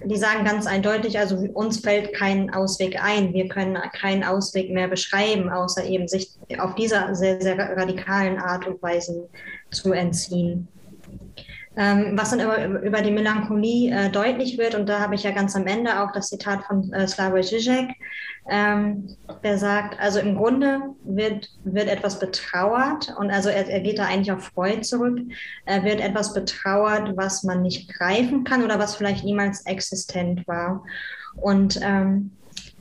[0.06, 3.34] die sagen ganz eindeutig, also uns fällt kein Ausweg ein.
[3.34, 8.68] Wir können keinen Ausweg mehr beschreiben, außer eben sich auf dieser sehr, sehr radikalen Art
[8.68, 9.28] und Weise
[9.72, 10.68] zu entziehen.
[11.78, 15.32] Ähm, was dann über, über die Melancholie äh, deutlich wird, und da habe ich ja
[15.32, 17.90] ganz am Ende auch das Zitat von äh, Slavoj Žižek,
[18.48, 23.98] ähm, der sagt, also im Grunde wird, wird etwas betrauert, und also er, er geht
[23.98, 25.20] da eigentlich auf Freud zurück,
[25.66, 30.84] äh, wird etwas betrauert, was man nicht greifen kann oder was vielleicht niemals existent war.
[31.36, 32.32] Und ähm,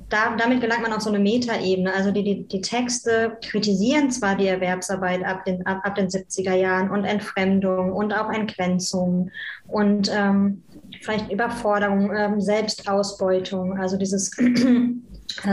[0.09, 1.93] da, damit gelangt man auf so eine Metaebene.
[1.93, 6.55] Also die, die, die, Texte kritisieren zwar die Erwerbsarbeit ab den, ab, ab den 70er
[6.55, 9.31] Jahren und Entfremdung und auch Entgrenzung
[9.67, 10.63] und ähm,
[11.03, 14.31] vielleicht Überforderung, ähm, Selbstausbeutung, also dieses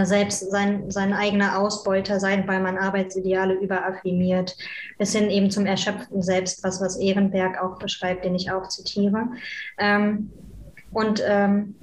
[0.04, 4.56] selbst sein, sein eigener Ausbeuter sein, weil man Arbeitsideale überaffirmiert,
[4.98, 9.28] bis hin eben zum erschöpften Selbst, was, was Ehrenberg auch beschreibt, den ich auch zitiere.
[9.78, 10.32] Ähm,
[10.92, 11.76] und ähm,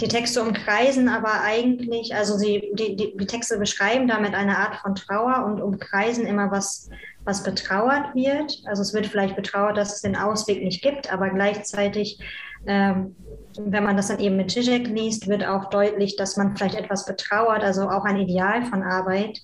[0.00, 4.76] die Texte umkreisen aber eigentlich, also sie, die, die, die, Texte beschreiben damit eine Art
[4.76, 6.88] von Trauer und umkreisen immer, was,
[7.24, 8.62] was betrauert wird.
[8.66, 12.18] Also es wird vielleicht betrauert, dass es den Ausweg nicht gibt, aber gleichzeitig,
[12.66, 13.14] ähm,
[13.58, 17.06] wenn man das dann eben mit Zizek liest, wird auch deutlich, dass man vielleicht etwas
[17.06, 19.40] betrauert, also auch ein Ideal von Arbeit,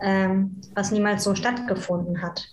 [0.00, 2.46] ähm, was niemals so stattgefunden hat.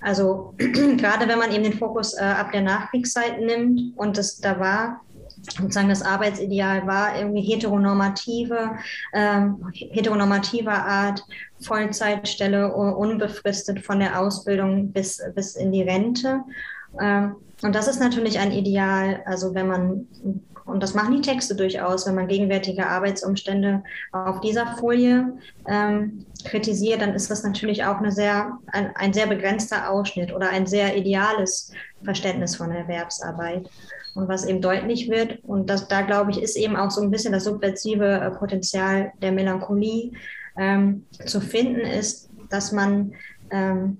[0.00, 4.60] Also gerade wenn man eben den Fokus äh, ab der Nachkriegszeit nimmt und es da
[4.60, 5.00] war,
[5.52, 8.76] sozusagen das Arbeitsideal war irgendwie heteronormative,
[9.12, 11.24] ähm, heteronormativer Art,
[11.60, 16.40] Vollzeitstelle, unbefristet von der Ausbildung bis, bis in die Rente.
[17.00, 20.08] Ähm, und das ist natürlich ein Ideal, also wenn man,
[20.66, 25.32] und das machen die Texte durchaus, wenn man gegenwärtige Arbeitsumstände auf dieser Folie
[25.66, 30.50] ähm, kritisiert, dann ist das natürlich auch eine sehr, ein, ein sehr begrenzter Ausschnitt oder
[30.50, 33.70] ein sehr ideales Verständnis von Erwerbsarbeit.
[34.14, 37.10] Und was eben deutlich wird, und das, da glaube ich, ist eben auch so ein
[37.10, 40.12] bisschen das subversive äh, Potenzial der Melancholie
[40.56, 43.12] ähm, zu finden, ist, dass man
[43.50, 43.98] ähm,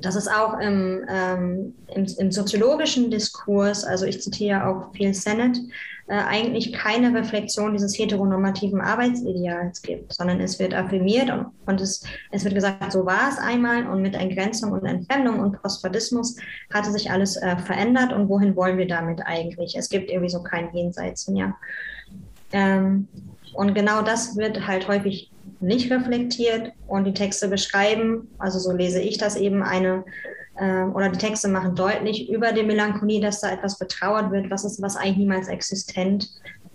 [0.00, 5.58] dass es auch im, ähm, im, im, soziologischen Diskurs, also ich zitiere auch viel Sennett,
[6.10, 12.02] äh, eigentlich keine Reflexion dieses heteronormativen Arbeitsideals gibt, sondern es wird affirmiert und, und es,
[12.32, 16.36] es wird gesagt, so war es einmal und mit Entgrenzung und Entfremdung und Postfadismus
[16.74, 19.76] hatte sich alles äh, verändert und wohin wollen wir damit eigentlich?
[19.76, 21.54] Es gibt irgendwie so kein Jenseits mehr.
[22.50, 23.06] Ähm,
[23.54, 25.30] und genau das wird halt häufig
[25.60, 30.02] nicht reflektiert und die Texte beschreiben, also so lese ich das eben, eine
[30.60, 34.64] äh, oder die Texte machen deutlich über die Melancholie, dass da etwas betrauert wird, was
[34.64, 36.28] ist, was eigentlich niemals existent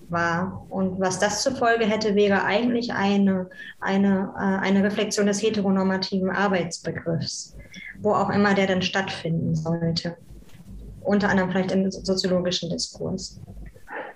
[0.10, 0.66] war.
[0.70, 3.48] Und was das zur Folge hätte, wäre eigentlich eine,
[3.80, 7.56] eine, äh, eine Reflexion des heteronormativen Arbeitsbegriffs,
[8.00, 10.18] wo auch immer der dann stattfinden sollte.
[11.02, 13.40] Unter anderem vielleicht im soziologischen Diskurs.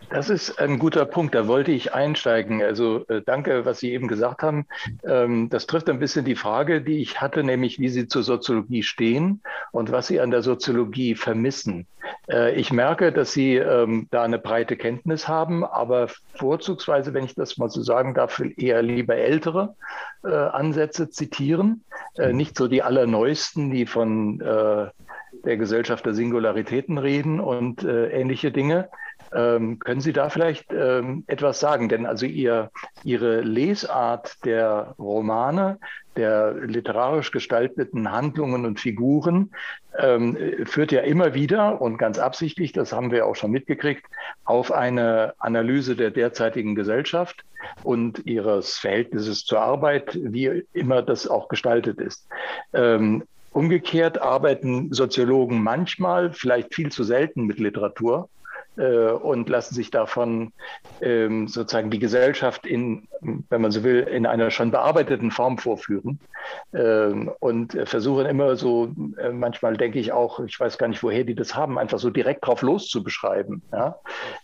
[0.10, 2.64] Das ist ein guter Punkt, da wollte ich einsteigen.
[2.64, 4.66] Also äh, danke, was Sie eben gesagt haben.
[5.04, 8.82] Ähm, das trifft ein bisschen die Frage, die ich hatte, nämlich wie Sie zur Soziologie
[8.82, 9.42] stehen
[9.72, 11.86] und was Sie an der Soziologie vermissen.
[12.28, 17.36] Äh, ich merke, dass Sie ähm, da eine breite Kenntnis haben, aber vorzugsweise, wenn ich
[17.36, 19.76] das mal so sagen darf, eher lieber ältere
[20.24, 21.84] äh, Ansätze zitieren,
[22.32, 28.90] nicht so die allerneuesten, die von der Gesellschaft der Singularitäten reden und äh, ähnliche Dinge.
[29.34, 31.90] Ähm, können Sie da vielleicht ähm, etwas sagen?
[31.90, 32.72] Denn also Ihr,
[33.04, 35.80] Ihre Lesart der Romane,
[36.16, 39.52] der literarisch gestalteten Handlungen und Figuren
[39.98, 44.06] ähm, führt ja immer wieder und ganz absichtlich, das haben wir auch schon mitgekriegt,
[44.44, 47.44] auf eine Analyse der derzeitigen Gesellschaft
[47.84, 52.28] und ihres Verhältnisses zur Arbeit, wie immer das auch gestaltet ist.
[52.74, 58.30] Ähm, Umgekehrt arbeiten Soziologen manchmal, vielleicht viel zu selten mit Literatur
[58.76, 60.54] und lassen sich davon
[61.02, 66.20] ähm, sozusagen die Gesellschaft in, wenn man so will, in einer schon bearbeiteten Form vorführen
[66.74, 71.24] ähm, und versuchen immer so, äh, manchmal denke ich auch, ich weiß gar nicht, woher
[71.24, 73.62] die das haben, einfach so direkt drauf loszubeschreiben.
[73.72, 73.98] Ja?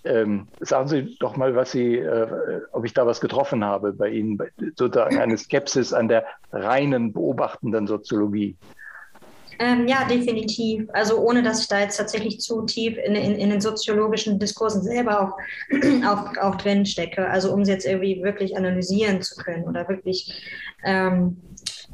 [0.04, 4.10] Ähm, sagen Sie doch mal, was Sie, äh, ob ich da was getroffen habe bei
[4.10, 4.38] Ihnen,
[4.76, 8.58] sozusagen eine Skepsis an der reinen beobachtenden Soziologie.
[9.60, 10.88] Ähm, ja, definitiv.
[10.94, 14.84] Also ohne, dass ich da jetzt tatsächlich zu tief in, in, in den soziologischen Diskursen
[14.84, 15.38] selber auch,
[16.08, 17.28] auch, auch drin stecke.
[17.28, 20.44] Also um sie jetzt irgendwie wirklich analysieren zu können oder wirklich
[20.84, 21.38] ähm,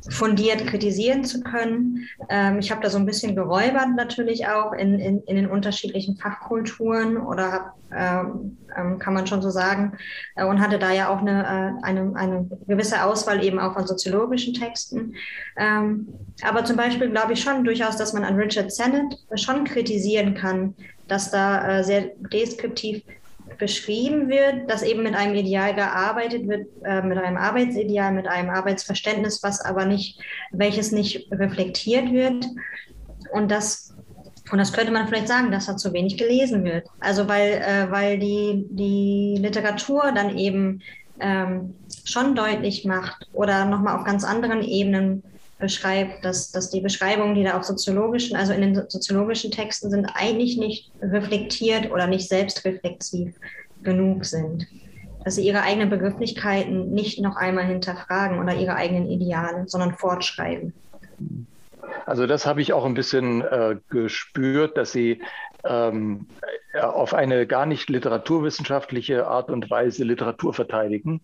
[0.10, 2.08] fundiert kritisieren zu können.
[2.30, 6.18] Ähm, ich habe da so ein bisschen geräubert natürlich auch in, in, in den unterschiedlichen
[6.18, 9.98] Fachkulturen oder hab, ähm, ähm, kann man schon so sagen
[10.36, 13.86] äh, und hatte da ja auch eine, äh, eine, eine gewisse Auswahl eben auch von
[13.86, 15.14] soziologischen Texten.
[15.58, 16.08] Ähm,
[16.42, 20.76] aber zum Beispiel glaube ich schon durchaus, dass man an Richard Sennett schon kritisieren kann,
[21.08, 23.04] dass da äh, sehr deskriptiv
[23.58, 28.50] beschrieben wird, dass eben mit einem Ideal gearbeitet wird, äh, mit einem Arbeitsideal, mit einem
[28.50, 30.20] Arbeitsverständnis, was aber nicht,
[30.52, 32.46] welches nicht reflektiert wird.
[33.32, 33.96] Und das,
[34.52, 36.88] und das könnte man vielleicht sagen, dass da zu wenig gelesen wird.
[37.00, 40.82] Also weil, äh, weil die, die Literatur dann eben
[41.20, 45.24] ähm, schon deutlich macht oder nochmal auf ganz anderen Ebenen
[45.62, 50.06] beschreibt, dass, dass die Beschreibungen, die da auf soziologischen, also in den soziologischen Texten sind,
[50.14, 53.36] eigentlich nicht reflektiert oder nicht selbstreflexiv
[53.84, 54.68] genug sind.
[55.24, 60.74] Dass sie ihre eigenen Begrifflichkeiten nicht noch einmal hinterfragen oder ihre eigenen Ideale, sondern fortschreiben.
[62.06, 65.22] Also das habe ich auch ein bisschen äh, gespürt, dass Sie
[65.64, 66.28] ähm,
[66.80, 71.22] auf eine gar nicht literaturwissenschaftliche Art und Weise Literatur verteidigen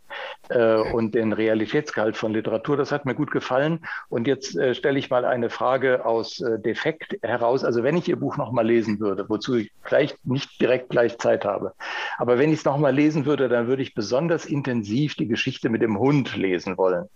[0.49, 2.77] äh, und den Realitätsgehalt von Literatur.
[2.77, 3.79] Das hat mir gut gefallen.
[4.09, 7.63] Und jetzt äh, stelle ich mal eine Frage aus äh, Defekt heraus.
[7.63, 11.45] Also wenn ich Ihr Buch nochmal lesen würde, wozu ich vielleicht nicht direkt gleich Zeit
[11.45, 11.73] habe,
[12.17, 15.81] aber wenn ich es nochmal lesen würde, dann würde ich besonders intensiv die Geschichte mit
[15.81, 17.07] dem Hund lesen wollen.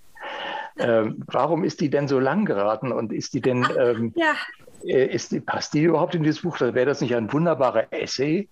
[0.78, 4.34] Ähm, warum ist die denn so lang geraten und ist die denn ähm, ja.
[4.86, 6.59] Äh, ist die, passt die überhaupt in dieses Buch?
[6.59, 8.49] Wäre das nicht ein wunderbarer Essay?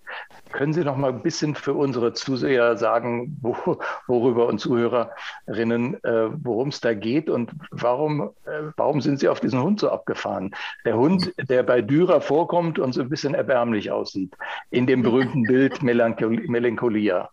[0.52, 6.28] Können Sie noch mal ein bisschen für unsere Zuseher sagen, wo, worüber und Zuhörerinnen, äh,
[6.42, 10.54] worum es da geht und warum, äh, warum sind Sie auf diesen Hund so abgefahren?
[10.84, 14.36] Der Hund, der bei Dürer vorkommt und so ein bisschen erbärmlich aussieht,
[14.70, 17.30] in dem berühmten Bild Melanchol Melancholia.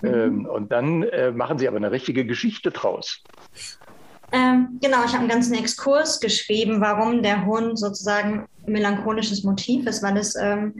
[0.00, 0.14] Mhm.
[0.14, 3.22] Ähm, und dann äh, machen Sie aber eine richtige Geschichte draus.
[4.30, 10.02] Ähm, genau, ich habe einen ganzen Exkurs geschrieben, warum der Hund sozusagen melancholisches Motiv ist,
[10.02, 10.74] weil es ähm,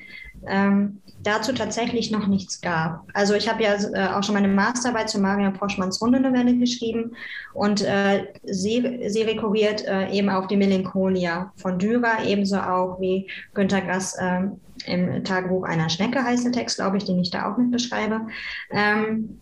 [0.47, 3.07] ähm, dazu tatsächlich noch nichts gab.
[3.13, 7.17] Also ich habe ja äh, auch schon meine Masterarbeit zu Maria Poschmanns Hundenovelle geschrieben
[7.55, 13.29] und äh, sie, sie rekurriert äh, eben auf die Melancholia von Dürer, ebenso auch wie
[13.55, 14.43] Günter Grass äh,
[14.87, 18.21] im Tagebuch einer Schnecke heißt der Text, glaube ich, den ich da auch mit beschreibe.
[18.71, 19.41] Ähm,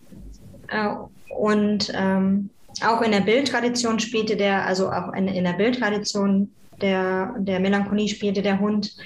[0.68, 0.94] äh,
[1.36, 2.50] und ähm,
[2.84, 6.50] auch in der Bildtradition spielte der, also auch in, in der Bildtradition
[6.80, 8.96] der, der Melancholie spielte der Hund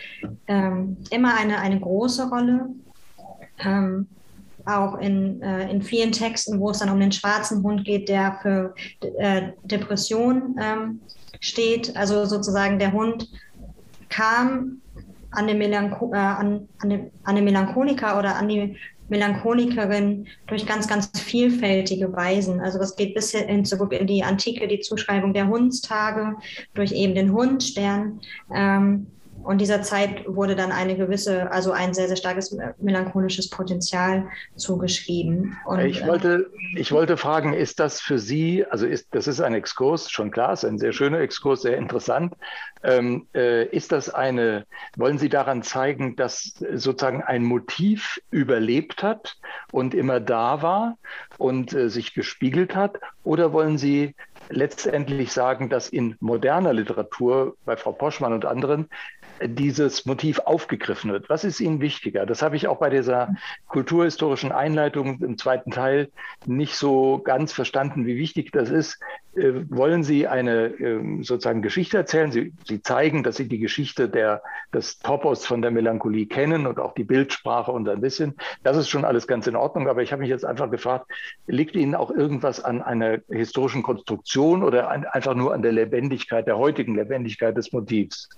[0.48, 2.70] ähm, immer eine, eine große Rolle.
[3.58, 4.08] Ähm,
[4.66, 8.38] auch in, äh, in vielen Texten, wo es dann um den schwarzen Hund geht, der
[8.42, 8.74] für
[9.18, 11.00] äh, Depression ähm,
[11.40, 11.96] steht.
[11.96, 13.28] Also sozusagen der Hund
[14.08, 14.80] kam
[15.30, 18.76] an den, Melancho äh, an, an, den, an den Melancholiker oder an die
[19.10, 22.60] Melancholikerin durch ganz, ganz vielfältige Weisen.
[22.60, 26.36] Also das geht bis hin in die Antike, die Zuschreibung der Hundstage
[26.74, 28.20] durch eben den Hundstern.
[28.54, 29.06] Ähm,
[29.42, 35.56] und dieser Zeit wurde dann eine gewisse, also ein sehr, sehr starkes melancholisches Potenzial zugeschrieben.
[35.64, 39.54] Und, ich, wollte, ich wollte fragen, ist das für Sie, also ist, das ist ein
[39.54, 42.34] Exkurs, schon klar, ist ein sehr schöner Exkurs, sehr interessant.
[42.82, 44.66] Ähm, äh, ist das eine,
[44.96, 49.36] wollen Sie daran zeigen, dass sozusagen ein Motiv überlebt hat
[49.70, 50.96] und immer da war
[51.36, 52.98] und äh, sich gespiegelt hat?
[53.22, 54.14] Oder wollen Sie
[54.48, 58.88] letztendlich sagen, dass in moderner Literatur bei Frau Poschmann und anderen
[59.42, 61.28] dieses Motiv aufgegriffen wird.
[61.28, 62.26] Was ist Ihnen wichtiger?
[62.26, 63.34] Das habe ich auch bei dieser
[63.68, 66.10] kulturhistorischen Einleitung im zweiten Teil
[66.46, 69.00] nicht so ganz verstanden, wie wichtig das ist.
[69.36, 72.32] Äh, wollen Sie eine äh, sozusagen Geschichte erzählen?
[72.32, 74.42] Sie, Sie zeigen, dass Sie die Geschichte der,
[74.74, 78.34] des Topos von der Melancholie kennen und auch die Bildsprache und ein bisschen.
[78.62, 79.88] Das ist schon alles ganz in Ordnung.
[79.88, 81.06] Aber ich habe mich jetzt einfach gefragt,
[81.46, 86.46] liegt Ihnen auch irgendwas an einer historischen Konstruktion oder an, einfach nur an der Lebendigkeit,
[86.46, 88.28] der heutigen Lebendigkeit des Motivs?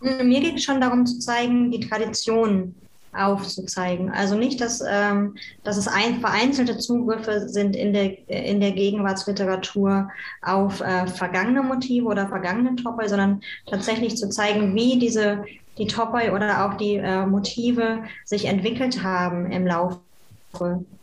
[0.00, 2.74] Mir geht es schon darum zu zeigen, die Tradition
[3.16, 4.10] aufzuzeigen.
[4.10, 10.08] Also nicht, dass, ähm, dass es ein, vereinzelte Zugriffe sind in der, in der Gegenwartsliteratur
[10.42, 15.44] auf äh, vergangene Motive oder vergangene Topoi, sondern tatsächlich zu zeigen, wie diese
[15.78, 20.00] die Topoi oder auch die äh, Motive sich entwickelt haben im Laufe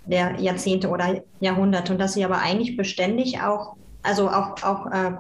[0.06, 5.12] der Jahrzehnte oder Jahrhunderte und dass sie aber eigentlich beständig auch, also auch, auch äh,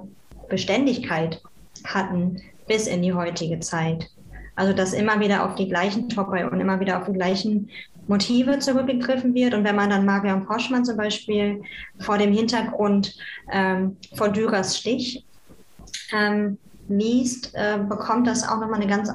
[0.49, 1.41] Beständigkeit
[1.83, 4.09] hatten bis in die heutige Zeit.
[4.55, 7.69] Also dass immer wieder auf die gleichen Topoi und immer wieder auf die gleichen
[8.07, 9.53] Motive zurückgegriffen wird.
[9.53, 11.61] Und wenn man dann Marion Poschmann zum Beispiel
[11.99, 13.15] vor dem Hintergrund
[13.51, 15.25] ähm, von Dürers Stich
[16.11, 16.57] ähm,
[16.89, 19.09] liest, äh, bekommt das auch nochmal eine ganz,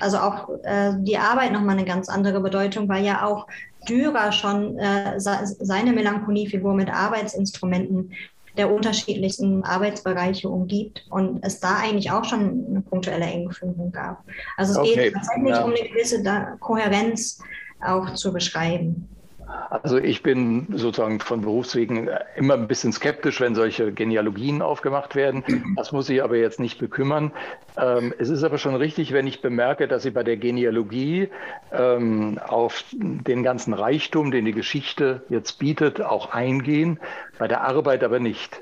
[0.00, 3.46] also auch äh, die Arbeit nochmal eine ganz andere Bedeutung, weil ja auch
[3.88, 8.12] Dürer schon äh, seine Melancholiefigur mit Arbeitsinstrumenten
[8.56, 14.24] der unterschiedlichsten Arbeitsbereiche umgibt und es da eigentlich auch schon eine punktuelle Engführung gab.
[14.56, 15.04] Also es okay.
[15.04, 15.64] geht tatsächlich ja.
[15.64, 16.22] um eine gewisse
[16.60, 17.42] Kohärenz
[17.80, 19.08] auch zu beschreiben.
[19.46, 25.44] Also ich bin sozusagen von Berufswegen immer ein bisschen skeptisch, wenn solche Genealogien aufgemacht werden.
[25.76, 27.32] Das muss ich aber jetzt nicht bekümmern.
[27.76, 31.28] Ähm, es ist aber schon richtig, wenn ich bemerke, dass Sie bei der Genealogie
[31.72, 36.98] ähm, auf den ganzen Reichtum, den die Geschichte jetzt bietet, auch eingehen,
[37.38, 38.60] bei der Arbeit aber nicht.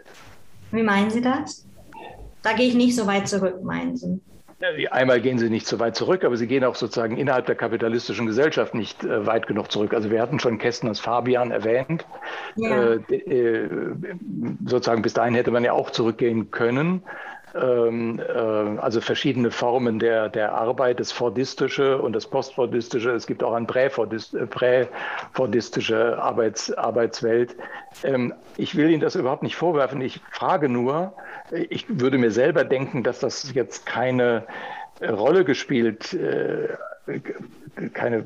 [0.71, 1.67] Wie meinen Sie das?
[2.43, 4.21] Da gehe ich nicht so weit zurück, meinen Sie?
[4.91, 8.27] Einmal gehen sie nicht so weit zurück, aber sie gehen auch sozusagen innerhalb der kapitalistischen
[8.27, 9.95] Gesellschaft nicht äh, weit genug zurück.
[9.95, 12.07] Also wir hatten schon Kästners Fabian erwähnt.
[12.57, 12.95] Ja.
[12.95, 13.69] Äh, äh,
[14.67, 17.03] sozusagen bis dahin hätte man ja auch zurückgehen können.
[17.55, 18.33] Ähm, äh,
[18.81, 23.11] also verschiedene Formen der, der Arbeit, das Fordistische und das Postfordistische.
[23.11, 24.89] Es gibt auch eine Präfordistische Prä
[26.17, 27.57] Arbeits, Arbeitswelt.
[28.03, 30.01] Ähm, ich will Ihnen das überhaupt nicht vorwerfen.
[30.01, 31.13] Ich frage nur,
[31.71, 34.45] ich würde mir selber denken, dass das jetzt keine
[35.01, 36.69] Rolle gespielt äh,
[37.93, 38.25] keine,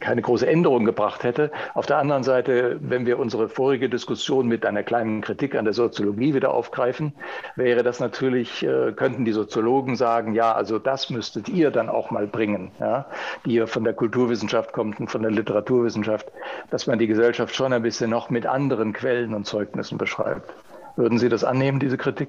[0.00, 1.50] keine große Änderung gebracht hätte.
[1.74, 5.74] Auf der anderen Seite, wenn wir unsere vorige Diskussion mit einer kleinen Kritik an der
[5.74, 7.12] Soziologie wieder aufgreifen,
[7.56, 12.10] wäre das natürlich, äh, könnten die Soziologen sagen, ja, also das müsstet ihr dann auch
[12.10, 13.06] mal bringen, ja,
[13.44, 16.26] die ihr von der Kulturwissenschaft kommt und von der Literaturwissenschaft,
[16.70, 20.52] dass man die Gesellschaft schon ein bisschen noch mit anderen Quellen und Zeugnissen beschreibt.
[20.96, 22.28] Würden Sie das annehmen, diese Kritik?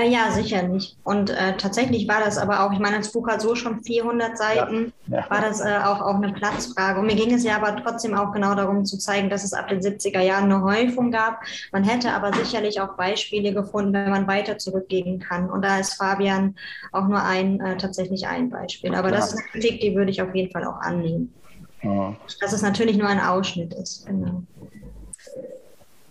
[0.00, 0.96] Äh, ja, sicherlich.
[1.04, 4.36] Und äh, tatsächlich war das aber auch, ich meine, das Buch hat so schon 400
[4.36, 5.30] Seiten, ja, ja.
[5.30, 7.00] war das äh, auch, auch eine Platzfrage.
[7.00, 9.68] Und mir ging es ja aber trotzdem auch genau darum zu zeigen, dass es ab
[9.68, 11.40] den 70er Jahren eine Häufung gab.
[11.72, 15.50] Man hätte aber sicherlich auch Beispiele gefunden, wenn man weiter zurückgehen kann.
[15.50, 16.56] Und da ist Fabian
[16.92, 18.94] auch nur ein, äh, tatsächlich ein Beispiel.
[18.94, 19.20] Aber Klar.
[19.20, 21.34] das ist eine Kritik, die würde ich auf jeden Fall auch annehmen.
[21.82, 22.14] Ja.
[22.40, 24.06] Dass es natürlich nur ein Ausschnitt ist.
[24.06, 24.42] Genau.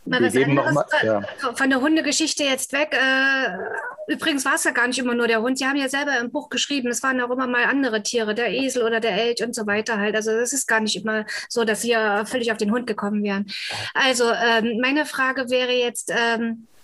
[0.10, 1.22] Mal was anderes mal, ja.
[1.56, 2.94] von der Hundegeschichte jetzt weg.
[2.94, 5.58] Äh, übrigens war es ja gar nicht immer nur der Hund.
[5.58, 8.52] Sie haben ja selber im Buch geschrieben, es waren auch immer mal andere Tiere, der
[8.52, 10.16] Esel oder der Elch und so weiter halt.
[10.16, 13.46] Also das ist gar nicht immer so, dass ja völlig auf den Hund gekommen wären.
[13.94, 16.79] Also ähm, meine Frage wäre jetzt, ähm, äh,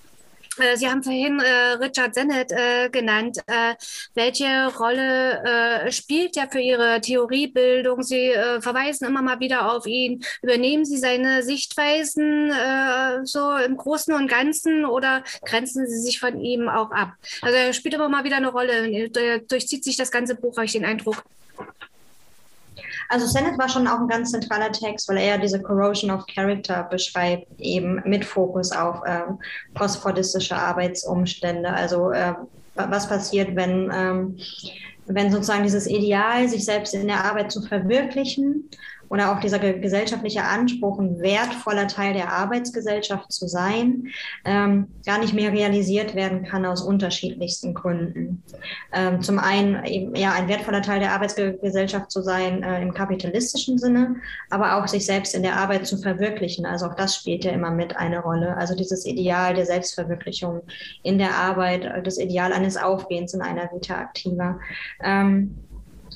[0.76, 3.40] Sie haben vorhin äh, Richard Sennett äh, genannt.
[3.48, 3.76] Äh,
[4.14, 8.04] welche Rolle äh, spielt er für Ihre Theoriebildung?
[8.04, 10.24] Sie äh, verweisen immer mal wieder auf ihn.
[10.42, 12.52] Übernehmen Sie seine Sichtweisen
[13.24, 17.14] so im Großen und Ganzen oder grenzen Sie sich von ihm auch ab?
[17.42, 19.10] Also er spielt immer mal wieder eine Rolle.
[19.48, 21.24] Durchzieht sich das ganze Buch, habe ich den Eindruck.
[23.10, 26.26] Also Sennett war schon auch ein ganz zentraler Text, weil er ja diese Corrosion of
[26.28, 29.40] Character beschreibt, eben mit Fokus auf ähm,
[29.74, 31.70] postfordistische Arbeitsumstände.
[31.70, 32.34] Also äh,
[32.76, 34.38] was passiert, wenn, ähm,
[35.06, 38.70] wenn sozusagen dieses Ideal, sich selbst in der Arbeit zu verwirklichen,
[39.10, 44.08] oder auch dieser gesellschaftliche Anspruch, ein wertvoller Teil der Arbeitsgesellschaft zu sein,
[44.44, 48.44] ähm, gar nicht mehr realisiert werden kann aus unterschiedlichsten Gründen.
[48.94, 53.78] Ähm, zum einen eben, ja ein wertvoller Teil der Arbeitsgesellschaft zu sein äh, im kapitalistischen
[53.78, 54.16] Sinne,
[54.50, 56.66] aber auch sich selbst in der Arbeit zu verwirklichen.
[56.66, 58.58] Also auch das spielt ja immer mit eine Rolle.
[58.58, 60.62] Also dieses Ideal der Selbstverwirklichung
[61.04, 64.60] in der Arbeit, das Ideal eines Aufgehens in einer Vita aktiver.
[65.04, 65.56] Ähm,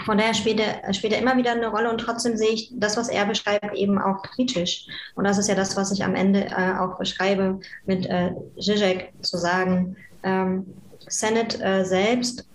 [0.06, 2.98] von daher spielt er, spielt er immer wieder eine Rolle und trotzdem sehe ich das,
[2.98, 4.88] was er beschreibt, eben auch kritisch.
[5.16, 9.12] Und das ist ja das, was ich am Ende äh, auch beschreibe, mit äh, Zizek
[9.22, 10.66] zu sagen, ähm,
[11.08, 12.46] Senate äh, selbst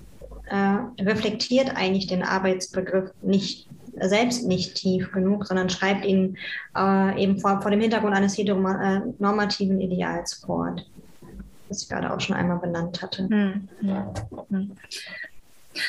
[0.47, 3.69] äh, reflektiert eigentlich den Arbeitsbegriff nicht
[4.01, 6.37] selbst nicht tief genug, sondern schreibt ihn
[6.77, 10.85] äh, eben vor, vor dem Hintergrund eines heteronormativen Ideals fort,
[11.69, 13.29] das ich gerade auch schon einmal benannt hatte.
[13.29, 13.69] Hm.
[13.81, 14.73] Hm.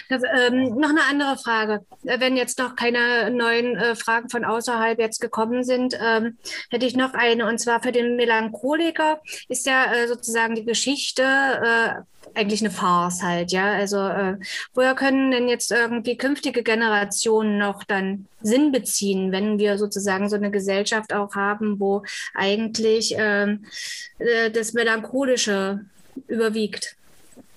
[0.09, 1.85] Das, ähm, noch eine andere Frage.
[2.03, 6.37] Wenn jetzt noch keine neuen äh, Fragen von außerhalb jetzt gekommen sind, ähm,
[6.69, 7.47] hätte ich noch eine.
[7.47, 9.19] Und zwar für den Melancholiker
[9.49, 12.01] ist ja äh, sozusagen die Geschichte äh,
[12.35, 13.73] eigentlich eine Farce halt, ja.
[13.73, 14.37] Also äh,
[14.73, 20.35] woher können denn jetzt irgendwie künftige Generationen noch dann Sinn beziehen, wenn wir sozusagen so
[20.35, 23.65] eine Gesellschaft auch haben, wo eigentlich ähm,
[24.19, 25.85] äh, das Melancholische
[26.27, 26.95] überwiegt?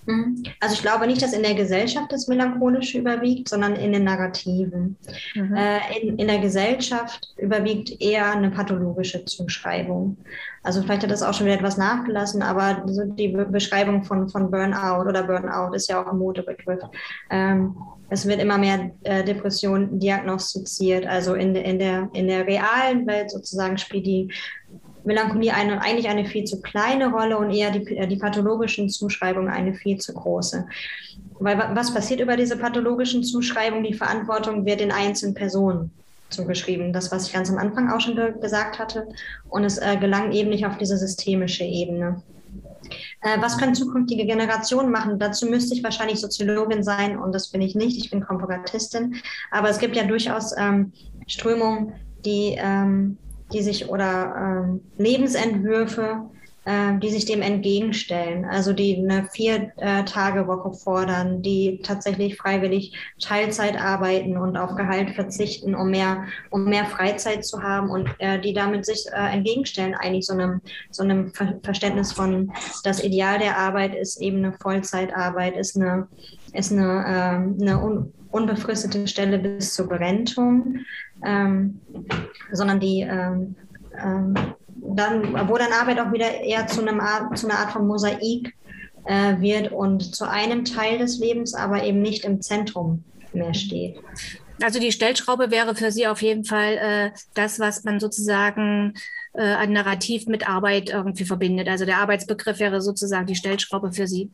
[0.09, 0.43] Mhm.
[0.59, 4.97] Also ich glaube nicht, dass in der Gesellschaft das Melancholische überwiegt, sondern in den Narrativen.
[5.35, 5.55] Mhm.
[5.55, 10.17] Äh, in, in der Gesellschaft überwiegt eher eine pathologische Zuschreibung.
[10.63, 14.49] Also vielleicht hat das auch schon wieder etwas nachgelassen, aber so die Beschreibung von, von
[14.49, 16.81] Burnout oder Burnout ist ja auch ein Modebegriff.
[17.29, 17.75] Ähm,
[18.09, 21.05] es wird immer mehr äh, Depression diagnostiziert.
[21.05, 24.33] Also in, in, der, in der realen Welt sozusagen spielt die
[25.09, 29.49] Melancholie eine, eigentlich eine viel zu kleine Rolle und eher die, äh, die pathologischen Zuschreibungen
[29.49, 30.67] eine viel zu große.
[31.39, 33.83] Weil was passiert über diese pathologischen Zuschreibungen?
[33.83, 35.91] Die Verantwortung wird den einzelnen Personen
[36.29, 36.93] zugeschrieben.
[36.93, 39.07] Das, was ich ganz am Anfang auch schon gesagt hatte.
[39.49, 42.21] Und es äh, gelangt eben nicht auf diese systemische Ebene.
[43.21, 45.17] Äh, was können zukünftige Generationen machen?
[45.17, 47.97] Dazu müsste ich wahrscheinlich Soziologin sein und das bin ich nicht.
[47.97, 49.15] Ich bin Komparatistin.
[49.49, 50.93] Aber es gibt ja durchaus ähm,
[51.25, 51.93] Strömungen,
[52.25, 53.17] die ähm,
[53.51, 56.29] die sich oder ähm, Lebensentwürfe,
[56.65, 64.37] äh, die sich dem entgegenstellen, also die eine Vier-Tage-Woche fordern, die tatsächlich freiwillig Teilzeit arbeiten
[64.37, 68.85] und auf Gehalt verzichten, um mehr, um mehr Freizeit zu haben und äh, die damit
[68.85, 72.51] sich äh, entgegenstellen, eigentlich so einem, so einem Ver Verständnis von,
[72.83, 76.07] das Ideal der Arbeit ist eben eine Vollzeitarbeit, ist eine,
[76.53, 77.81] ist eine, äh, eine
[78.31, 80.79] unbefristete Stelle bis zur Berentung
[81.25, 81.79] ähm,
[82.51, 83.55] sondern die ähm,
[84.01, 84.35] ähm,
[84.81, 88.55] dann, wo dann Arbeit auch wieder eher zu, einem Art, zu einer Art von Mosaik
[89.05, 93.03] äh, wird und zu einem Teil des Lebens, aber eben nicht im Zentrum
[93.33, 93.97] mehr steht.
[94.61, 98.93] Also die Stellschraube wäre für Sie auf jeden Fall äh, das, was man sozusagen
[99.33, 101.67] äh, an Narrativ mit Arbeit irgendwie verbindet.
[101.67, 104.31] Also der Arbeitsbegriff wäre sozusagen die Stellschraube für Sie.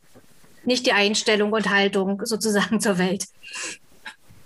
[0.63, 3.25] Nicht die Einstellung und Haltung sozusagen zur Welt.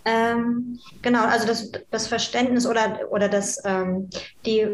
[0.05, 4.09] Ähm, genau, also das, das Verständnis oder, oder das, ähm,
[4.45, 4.65] die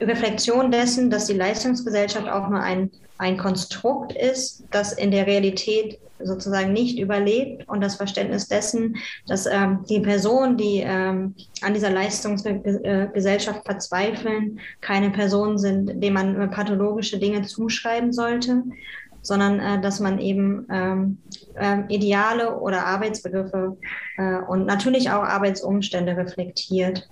[0.00, 5.98] Reflexion dessen, dass die Leistungsgesellschaft auch nur ein, ein Konstrukt ist, das in der Realität
[6.24, 11.90] sozusagen nicht überlebt und das Verständnis dessen, dass ähm, die Personen, die ähm, an dieser
[11.90, 18.62] Leistungsgesellschaft verzweifeln, keine Personen sind, denen man pathologische Dinge zuschreiben sollte,
[19.22, 21.18] sondern äh, dass man eben ähm,
[21.54, 23.76] äh, Ideale oder Arbeitsbegriffe
[24.18, 27.08] äh, und natürlich auch Arbeitsumstände reflektiert.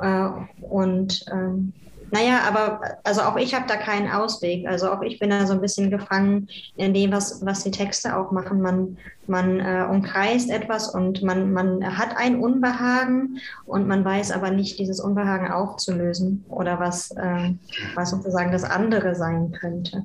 [0.00, 0.28] Äh,
[0.60, 1.72] und ähm,
[2.10, 4.66] naja, aber also auch ich habe da keinen Ausweg.
[4.66, 8.16] Also auch ich bin da so ein bisschen gefangen in dem, was, was die Texte
[8.16, 8.60] auch machen.
[8.60, 14.50] Man, man äh, umkreist etwas und man, man hat ein Unbehagen und man weiß aber
[14.50, 17.54] nicht, dieses Unbehagen aufzulösen oder was, äh,
[17.94, 20.04] was sozusagen das andere sein könnte.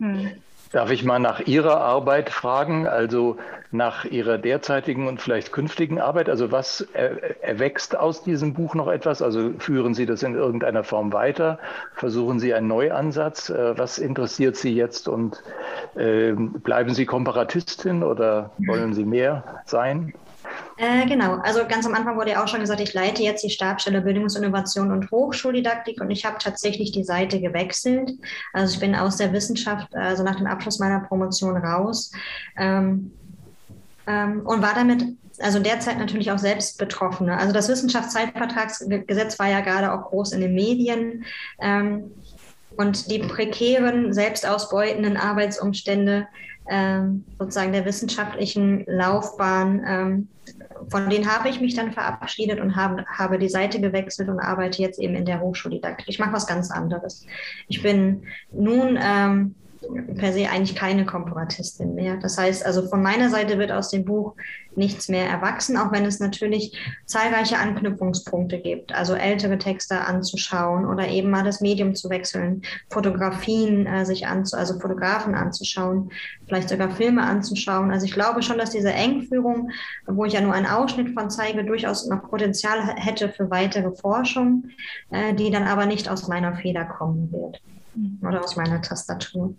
[0.00, 0.30] Hm.
[0.72, 3.38] Darf ich mal nach Ihrer Arbeit fragen, also
[3.72, 6.28] nach Ihrer derzeitigen und vielleicht künftigen Arbeit?
[6.28, 6.82] Also was
[7.42, 9.20] erwächst aus diesem Buch noch etwas?
[9.20, 11.58] Also führen Sie das in irgendeiner Form weiter?
[11.94, 13.50] Versuchen Sie einen Neuansatz?
[13.50, 15.42] Äh, was interessiert Sie jetzt und
[15.96, 20.14] äh, bleiben Sie Komparatistin oder wollen Sie mehr sein?
[20.76, 23.50] Äh, genau, also ganz am Anfang wurde ja auch schon gesagt, ich leite jetzt die
[23.50, 28.12] Stabstelle Bildungsinnovation und Hochschuldidaktik und ich habe tatsächlich die Seite gewechselt.
[28.52, 32.12] Also ich bin aus der Wissenschaft, also nach dem Abschluss meiner Promotion raus
[32.56, 33.12] ähm,
[34.06, 35.04] ähm, und war damit
[35.40, 37.38] also derzeit natürlich auch selbst Betroffene.
[37.38, 41.24] Also das Wissenschaftszeitvertragsgesetz war ja gerade auch groß in den Medien.
[41.60, 42.10] Ähm,
[42.76, 46.28] und die prekären, selbstausbeutenden Arbeitsumstände
[46.70, 50.28] ähm, sozusagen der wissenschaftlichen Laufbahn, ähm,
[50.88, 54.80] von denen habe ich mich dann verabschiedet und habe, habe die Seite gewechselt und arbeite
[54.80, 56.08] jetzt eben in der Hochschuldidaktik.
[56.08, 57.26] Ich mache was ganz anderes.
[57.68, 59.54] Ich bin nun ähm,
[60.16, 62.16] per se eigentlich keine Komparatistin mehr.
[62.16, 64.34] Das heißt, also von meiner Seite wird aus dem Buch
[64.76, 68.92] nichts mehr erwachsen, auch wenn es natürlich zahlreiche Anknüpfungspunkte gibt.
[68.94, 74.56] Also ältere Texte anzuschauen oder eben mal das Medium zu wechseln, Fotografien äh, sich anzu,
[74.56, 76.10] also Fotografen anzuschauen,
[76.46, 77.90] vielleicht sogar Filme anzuschauen.
[77.90, 79.70] Also ich glaube schon, dass diese Engführung,
[80.06, 84.64] wo ich ja nur einen Ausschnitt von zeige, durchaus noch Potenzial hätte für weitere Forschung,
[85.10, 87.60] äh, die dann aber nicht aus meiner Feder kommen wird
[88.22, 89.54] oder aus meiner Tastatur.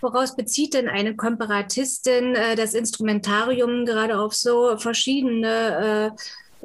[0.00, 6.12] Woraus bezieht denn eine Komparatistin äh, das Instrumentarium gerade auf so verschiedene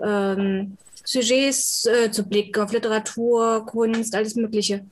[0.02, 4.86] äh, ähm, Sujets äh, zu blicken, auf Literatur, Kunst, alles Mögliche?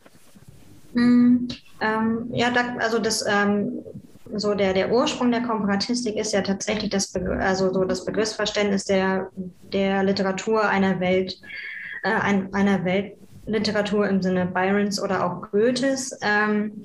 [0.93, 1.47] Mm,
[1.81, 3.83] ähm, ja, da, also das ähm,
[4.33, 8.85] so der, der Ursprung der Komparatistik ist ja tatsächlich das, Be also so das Begriffsverständnis
[8.85, 9.29] der,
[9.71, 11.39] der Literatur einer Welt,
[12.03, 16.17] äh, ein, einer Weltliteratur im Sinne Byrons oder auch Goethes.
[16.21, 16.83] Ähm,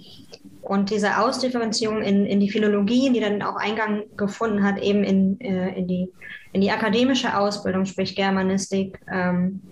[0.71, 5.41] und diese Ausdifferenzierung in, in die Philologie, die dann auch Eingang gefunden hat, eben in,
[5.41, 6.12] äh, in, die,
[6.53, 9.62] in die akademische Ausbildung, sprich Germanistik, ähm,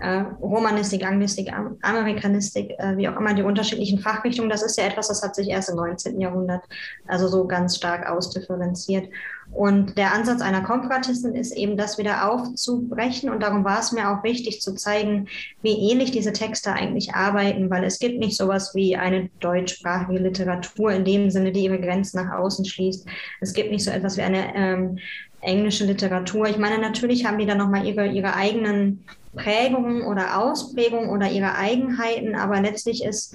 [0.00, 5.08] äh, Romanistik, Anglistik, Amerikanistik, äh, wie auch immer die unterschiedlichen Fachrichtungen, das ist ja etwas,
[5.08, 6.20] das hat sich erst im 19.
[6.20, 6.62] Jahrhundert
[7.06, 9.08] also so ganz stark ausdifferenziert.
[9.52, 13.30] Und der Ansatz einer Komparatistin ist eben, das wieder aufzubrechen.
[13.30, 15.28] Und darum war es mir auch wichtig zu zeigen,
[15.62, 20.92] wie ähnlich diese Texte eigentlich arbeiten, weil es gibt nicht sowas wie eine deutschsprachige Literatur
[20.92, 23.06] in dem Sinne, die ihre Grenzen nach außen schließt.
[23.40, 24.98] Es gibt nicht so etwas wie eine ähm,
[25.40, 26.48] englische Literatur.
[26.48, 31.56] Ich meine, natürlich haben die dann nochmal ihre, ihre eigenen Prägungen oder Ausprägungen oder ihre
[31.56, 33.34] Eigenheiten, aber letztlich ist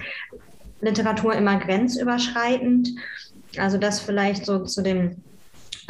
[0.80, 2.90] Literatur immer grenzüberschreitend.
[3.58, 5.22] Also das vielleicht so zu dem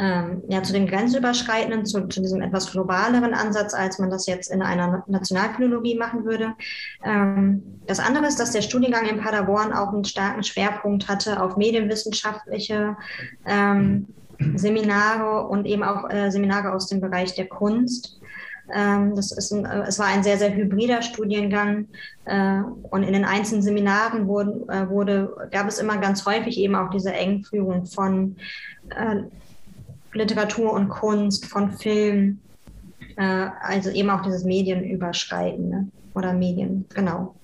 [0.01, 4.49] ähm, ja, zu dem grenzüberschreitenden, zu, zu, diesem etwas globaleren Ansatz, als man das jetzt
[4.49, 6.53] in einer Nationalphilologie machen würde.
[7.03, 11.55] Ähm, das andere ist, dass der Studiengang in Paderborn auch einen starken Schwerpunkt hatte auf
[11.55, 12.97] medienwissenschaftliche
[13.45, 14.07] ähm,
[14.55, 18.19] Seminare und eben auch äh, Seminare aus dem Bereich der Kunst.
[18.73, 21.87] Ähm, das ist ein, äh, es war ein sehr, sehr hybrider Studiengang
[22.25, 26.75] äh, und in den einzelnen Seminaren wurden, äh, wurde, gab es immer ganz häufig eben
[26.75, 28.35] auch diese Engführung von
[28.89, 29.17] äh,
[30.13, 32.39] Literatur und Kunst, von Film,
[33.15, 37.35] also eben auch dieses Medienüberschreitende oder Medien, genau.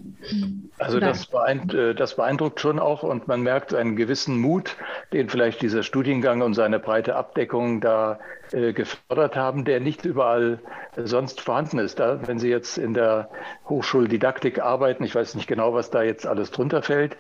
[0.80, 4.76] Also das, beeindruckt, das beeindruckt schon auch und man merkt einen gewissen Mut,
[5.14, 8.20] den vielleicht dieser Studiengang und seine breite Abdeckung da
[8.54, 10.60] äh, gefördert haben, der nicht überall
[10.96, 12.00] sonst vorhanden ist.
[12.00, 13.30] Da, wenn Sie jetzt in der
[13.70, 17.18] Hochschuldidaktik arbeiten, ich weiß nicht genau, was da jetzt alles drunter fällt,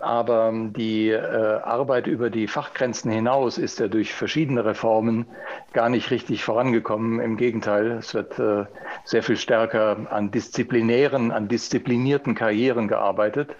[0.00, 5.26] aber die äh, Arbeit über die Fachgrenzen hinaus ist ja durch verschiedene Reformen
[5.72, 7.20] gar nicht richtig vorangekommen.
[7.20, 8.64] Im Gegenteil, es wird äh,
[9.04, 13.50] sehr viel stärker an disziplinären, an disziplinierten Karrieren gearbeitet.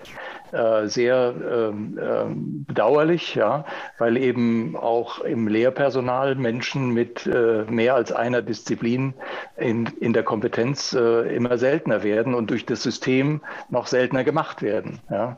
[0.52, 3.66] Äh, sehr ähm, ähm, bedauerlich, ja,
[3.98, 9.12] weil eben auch im Lehrpersonal Menschen mit äh, mehr als einer Disziplin
[9.58, 14.62] in, in der Kompetenz äh, immer seltener werden und durch das System noch seltener gemacht
[14.62, 15.00] werden.
[15.10, 15.36] Ja.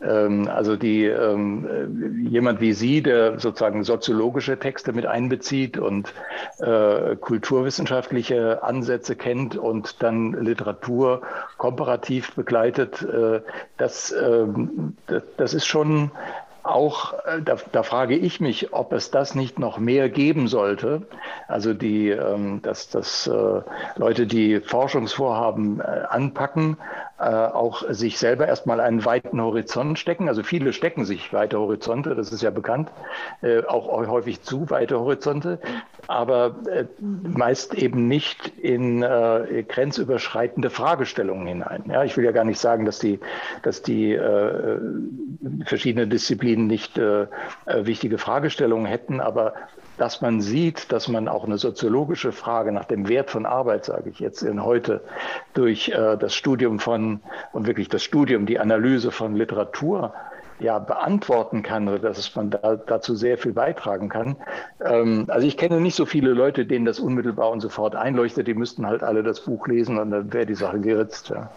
[0.00, 6.12] Ähm, also die, jemand wie Sie, der sozusagen soziologische Texte mit einbezieht und
[6.58, 11.22] kulturwissenschaftliche Ansätze kennt und dann Literatur
[11.56, 13.06] komparativ begleitet,
[13.76, 14.14] das
[15.36, 16.10] das ist schon
[16.62, 21.02] auch, äh, da, da, frage ich mich, ob es das nicht noch mehr geben sollte.
[21.48, 23.62] Also die, ähm, dass, dass äh,
[23.96, 25.80] Leute, die Forschungsvorhaben
[27.18, 30.28] äh, auch sich selber erstmal einen weiten Horizont stecken.
[30.28, 32.90] Also viele stecken sich weite Horizonte, das ist ja bekannt,
[33.68, 35.58] auch häufig zu weite Horizonte.
[36.08, 41.84] aber äh, meist eben nicht in äh, grenzüberschreitende Fragestellungen hinein.
[41.88, 43.20] Ja, ich will ja gar nicht sagen, dass die,
[43.62, 44.78] dass die äh,
[45.64, 47.28] verschiedenen Disziplinen nicht äh, äh,
[47.86, 49.54] wichtige Fragestellungen hätten, aber
[50.02, 54.10] dass man sieht, dass man auch eine soziologische Frage nach dem Wert von Arbeit, sage
[54.10, 55.00] ich jetzt in heute,
[55.54, 57.20] durch äh, das Studium von
[57.52, 60.12] und wirklich das Studium, die Analyse von Literatur
[60.62, 64.36] ja, beantworten kann oder dass man da, dazu sehr viel beitragen kann.
[64.84, 68.46] Ähm, also ich kenne nicht so viele Leute, denen das unmittelbar und sofort einleuchtet.
[68.46, 71.30] Die müssten halt alle das Buch lesen und dann wäre die Sache geritzt.
[71.30, 71.50] Ja.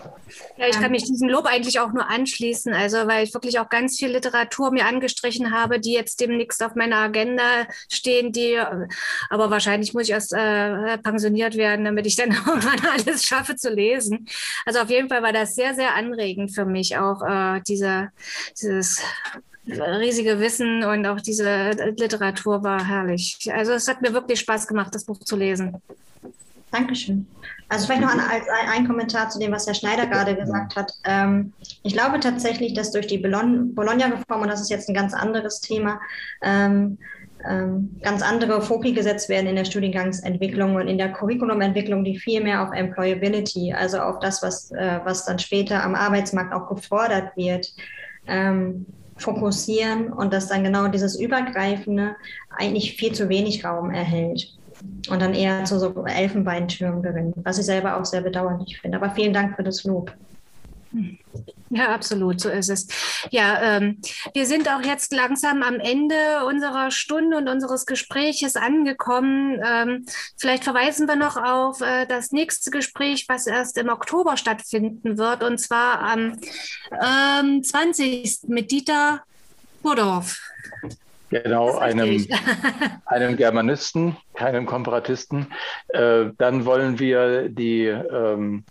[0.57, 2.73] ja, ich kann mich diesem Lob eigentlich auch nur anschließen.
[2.73, 6.75] Also weil ich wirklich auch ganz viel Literatur mir angestrichen habe, die jetzt demnächst auf
[6.75, 8.57] meiner Agenda stehen, die
[9.29, 13.69] aber wahrscheinlich muss ich erst äh, pensioniert werden, damit ich dann irgendwann alles schaffe zu
[13.69, 14.27] lesen.
[14.65, 18.09] Also auf jeden Fall war das sehr, sehr anregend für mich, auch äh, diese,
[18.61, 18.94] dieses
[19.67, 23.37] riesige Wissen und auch diese Literatur war herrlich.
[23.53, 25.81] Also es hat mir wirklich Spaß gemacht, das Buch zu lesen.
[26.71, 27.25] Dankeschön.
[27.69, 28.19] Also vielleicht noch ein,
[28.69, 30.91] ein Kommentar zu dem, was Herr Schneider gerade gesagt hat.
[31.03, 35.61] Ähm, ich glaube tatsächlich, dass durch die Bologna-Reform, und das ist jetzt ein ganz anderes
[35.61, 35.99] Thema,
[36.43, 36.97] ähm,
[37.47, 42.41] ähm, ganz andere Foki gesetzt werden in der Studiengangsentwicklung und in der Curriculumentwicklung, die viel
[42.43, 47.35] mehr auf Employability, also auf das, was, äh, was dann später am Arbeitsmarkt auch gefordert
[47.35, 47.73] wird,
[48.27, 48.85] ähm,
[49.17, 52.15] fokussieren und dass dann genau dieses Übergreifende
[52.49, 54.53] eigentlich viel zu wenig Raum erhält
[55.09, 58.97] und dann eher zu so Elfenbeintürmen gewinnt, was ich selber auch sehr bedauerlich finde.
[58.97, 60.13] Aber vielen Dank für das Lob.
[61.69, 62.87] Ja, absolut, so ist es.
[63.31, 63.99] Ja, ähm,
[64.33, 69.59] wir sind auch jetzt langsam am Ende unserer Stunde und unseres Gespräches angekommen.
[69.65, 70.05] Ähm,
[70.37, 75.43] vielleicht verweisen wir noch auf äh, das nächste Gespräch, was erst im Oktober stattfinden wird,
[75.43, 76.39] und zwar am
[76.91, 78.47] ähm, 20.
[78.47, 79.23] mit Dieter
[79.81, 80.39] Burdorf.
[81.29, 82.25] Genau, einem,
[83.05, 85.47] einem Germanisten, keinem Komparatisten.
[85.89, 88.63] Äh, dann wollen wir die ähm,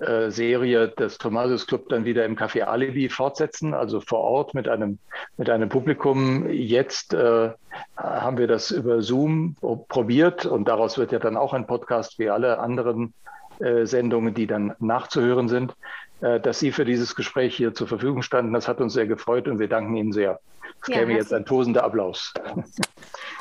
[0.00, 4.68] äh, Serie des Thomasius Club dann wieder im Café Alibi fortsetzen, also vor Ort mit
[4.68, 4.98] einem,
[5.36, 6.48] mit einem Publikum.
[6.50, 7.50] Jetzt äh,
[7.96, 9.56] haben wir das über Zoom
[9.88, 13.14] probiert und daraus wird ja dann auch ein Podcast wie alle anderen
[13.60, 15.74] äh, Sendungen, die dann nachzuhören sind,
[16.20, 18.52] äh, dass Sie für dieses Gespräch hier zur Verfügung standen.
[18.52, 20.40] Das hat uns sehr gefreut und wir danken Ihnen sehr.
[20.82, 22.34] Es ja, käme jetzt ein tosender Applaus.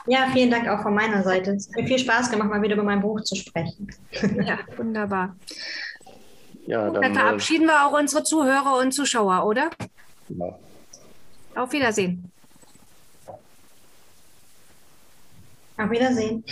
[0.06, 1.52] Ja, vielen Dank auch von meiner Seite.
[1.52, 3.88] Es hat mir viel Spaß gemacht, mal wieder über mein Buch zu sprechen.
[4.46, 5.36] Ja, wunderbar.
[6.66, 9.70] Ja, dann, dann äh, verabschieden wir auch unsere Zuhörer und Zuschauer, oder?
[10.30, 10.58] Ja.
[11.56, 12.32] Auf Wiedersehen.
[15.78, 16.44] Auf Wiedersehen.